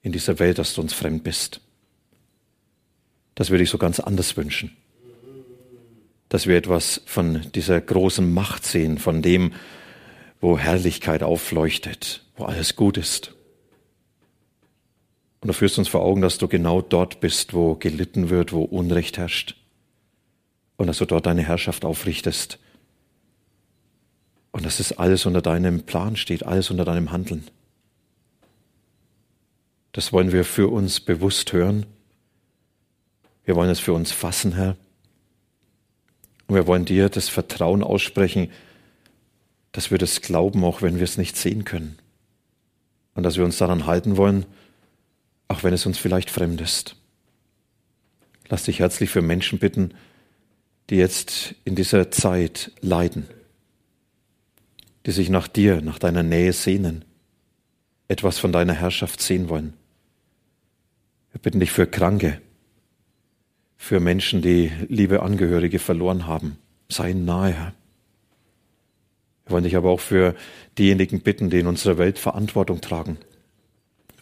in 0.00 0.10
dieser 0.10 0.38
Welt, 0.38 0.58
dass 0.58 0.72
du 0.72 0.80
uns 0.80 0.94
fremd 0.94 1.22
bist. 1.22 1.60
Dass 3.34 3.50
wir 3.50 3.58
dich 3.58 3.68
so 3.68 3.76
ganz 3.76 4.00
anders 4.00 4.38
wünschen. 4.38 4.74
Dass 6.30 6.46
wir 6.46 6.56
etwas 6.56 7.02
von 7.04 7.42
dieser 7.54 7.78
großen 7.78 8.32
Macht 8.32 8.64
sehen, 8.64 8.96
von 8.96 9.20
dem, 9.20 9.52
wo 10.40 10.58
Herrlichkeit 10.58 11.22
aufleuchtet, 11.22 12.24
wo 12.38 12.46
alles 12.46 12.74
gut 12.74 12.96
ist. 12.96 13.35
Und 15.46 15.50
du 15.50 15.58
führst 15.58 15.78
uns 15.78 15.86
vor 15.86 16.02
Augen, 16.02 16.22
dass 16.22 16.38
du 16.38 16.48
genau 16.48 16.82
dort 16.82 17.20
bist, 17.20 17.54
wo 17.54 17.76
gelitten 17.76 18.30
wird, 18.30 18.52
wo 18.52 18.64
Unrecht 18.64 19.16
herrscht. 19.16 19.54
Und 20.76 20.88
dass 20.88 20.98
du 20.98 21.04
dort 21.04 21.26
deine 21.26 21.44
Herrschaft 21.44 21.84
aufrichtest. 21.84 22.58
Und 24.50 24.66
dass 24.66 24.80
es 24.80 24.98
alles 24.98 25.24
unter 25.24 25.42
deinem 25.42 25.84
Plan 25.84 26.16
steht, 26.16 26.44
alles 26.44 26.72
unter 26.72 26.84
deinem 26.84 27.12
Handeln. 27.12 27.46
Das 29.92 30.12
wollen 30.12 30.32
wir 30.32 30.44
für 30.44 30.66
uns 30.66 30.98
bewusst 30.98 31.52
hören. 31.52 31.86
Wir 33.44 33.54
wollen 33.54 33.70
es 33.70 33.78
für 33.78 33.92
uns 33.92 34.10
fassen, 34.10 34.52
Herr. 34.52 34.76
Und 36.48 36.56
wir 36.56 36.66
wollen 36.66 36.86
dir 36.86 37.08
das 37.08 37.28
Vertrauen 37.28 37.84
aussprechen, 37.84 38.50
dass 39.70 39.92
wir 39.92 39.98
das 39.98 40.22
glauben, 40.22 40.64
auch 40.64 40.82
wenn 40.82 40.96
wir 40.96 41.04
es 41.04 41.18
nicht 41.18 41.36
sehen 41.36 41.64
können. 41.64 42.00
Und 43.14 43.22
dass 43.22 43.36
wir 43.36 43.44
uns 43.44 43.58
daran 43.58 43.86
halten 43.86 44.16
wollen, 44.16 44.44
auch 45.48 45.62
wenn 45.62 45.74
es 45.74 45.86
uns 45.86 45.98
vielleicht 45.98 46.30
fremd 46.30 46.60
ist. 46.60 46.96
Lass 48.48 48.64
dich 48.64 48.80
herzlich 48.80 49.10
für 49.10 49.22
Menschen 49.22 49.58
bitten, 49.58 49.94
die 50.90 50.96
jetzt 50.96 51.54
in 51.64 51.74
dieser 51.74 52.10
Zeit 52.10 52.72
leiden, 52.80 53.26
die 55.04 55.10
sich 55.10 55.30
nach 55.30 55.48
dir, 55.48 55.80
nach 55.80 55.98
deiner 55.98 56.22
Nähe 56.22 56.52
sehnen, 56.52 57.04
etwas 58.08 58.38
von 58.38 58.52
deiner 58.52 58.74
Herrschaft 58.74 59.20
sehen 59.20 59.48
wollen. 59.48 59.74
Wir 61.32 61.40
bitten 61.40 61.60
dich 61.60 61.72
für 61.72 61.86
Kranke, 61.86 62.40
für 63.76 64.00
Menschen, 64.00 64.42
die 64.42 64.72
liebe 64.88 65.22
Angehörige 65.22 65.78
verloren 65.78 66.26
haben. 66.26 66.56
Sei 66.88 67.12
nahe, 67.12 67.52
Herr. 67.52 67.74
Wir 69.44 69.52
wollen 69.52 69.64
dich 69.64 69.76
aber 69.76 69.90
auch 69.90 70.00
für 70.00 70.34
diejenigen 70.78 71.20
bitten, 71.20 71.50
die 71.50 71.60
in 71.60 71.66
unserer 71.66 71.98
Welt 71.98 72.18
Verantwortung 72.18 72.80
tragen. 72.80 73.18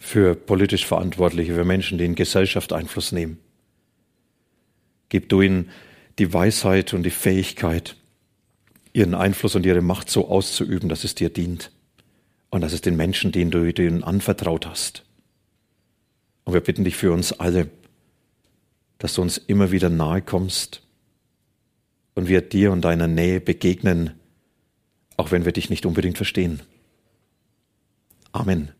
Für 0.05 0.35
politisch 0.35 0.85
Verantwortliche, 0.85 1.55
für 1.55 1.65
Menschen, 1.65 1.97
die 1.97 2.05
in 2.05 2.13
Gesellschaft 2.13 2.73
Einfluss 2.73 3.11
nehmen. 3.11 3.39
Gib 5.09 5.29
du 5.29 5.41
ihnen 5.41 5.71
die 6.19 6.31
Weisheit 6.31 6.93
und 6.93 7.01
die 7.01 7.09
Fähigkeit, 7.09 7.95
ihren 8.93 9.15
Einfluss 9.15 9.55
und 9.55 9.65
ihre 9.65 9.81
Macht 9.81 10.11
so 10.11 10.29
auszuüben, 10.29 10.89
dass 10.89 11.05
es 11.05 11.15
dir 11.15 11.31
dient 11.31 11.71
und 12.51 12.61
dass 12.61 12.71
es 12.71 12.81
den 12.81 12.95
Menschen 12.95 13.31
die 13.31 13.49
du 13.49 13.65
ihnen 13.65 14.03
anvertraut 14.03 14.67
hast. 14.67 15.03
Und 16.43 16.53
wir 16.53 16.61
bitten 16.61 16.83
dich 16.83 16.97
für 16.97 17.11
uns 17.11 17.33
alle, 17.33 17.71
dass 18.99 19.15
du 19.15 19.23
uns 19.23 19.39
immer 19.39 19.71
wieder 19.71 19.89
nahe 19.89 20.21
kommst 20.21 20.83
und 22.13 22.27
wir 22.27 22.41
dir 22.41 22.71
und 22.71 22.81
deiner 22.81 23.07
Nähe 23.07 23.41
begegnen, 23.41 24.11
auch 25.17 25.31
wenn 25.31 25.45
wir 25.45 25.51
dich 25.51 25.71
nicht 25.71 25.87
unbedingt 25.87 26.17
verstehen. 26.17 26.61
Amen. 28.33 28.75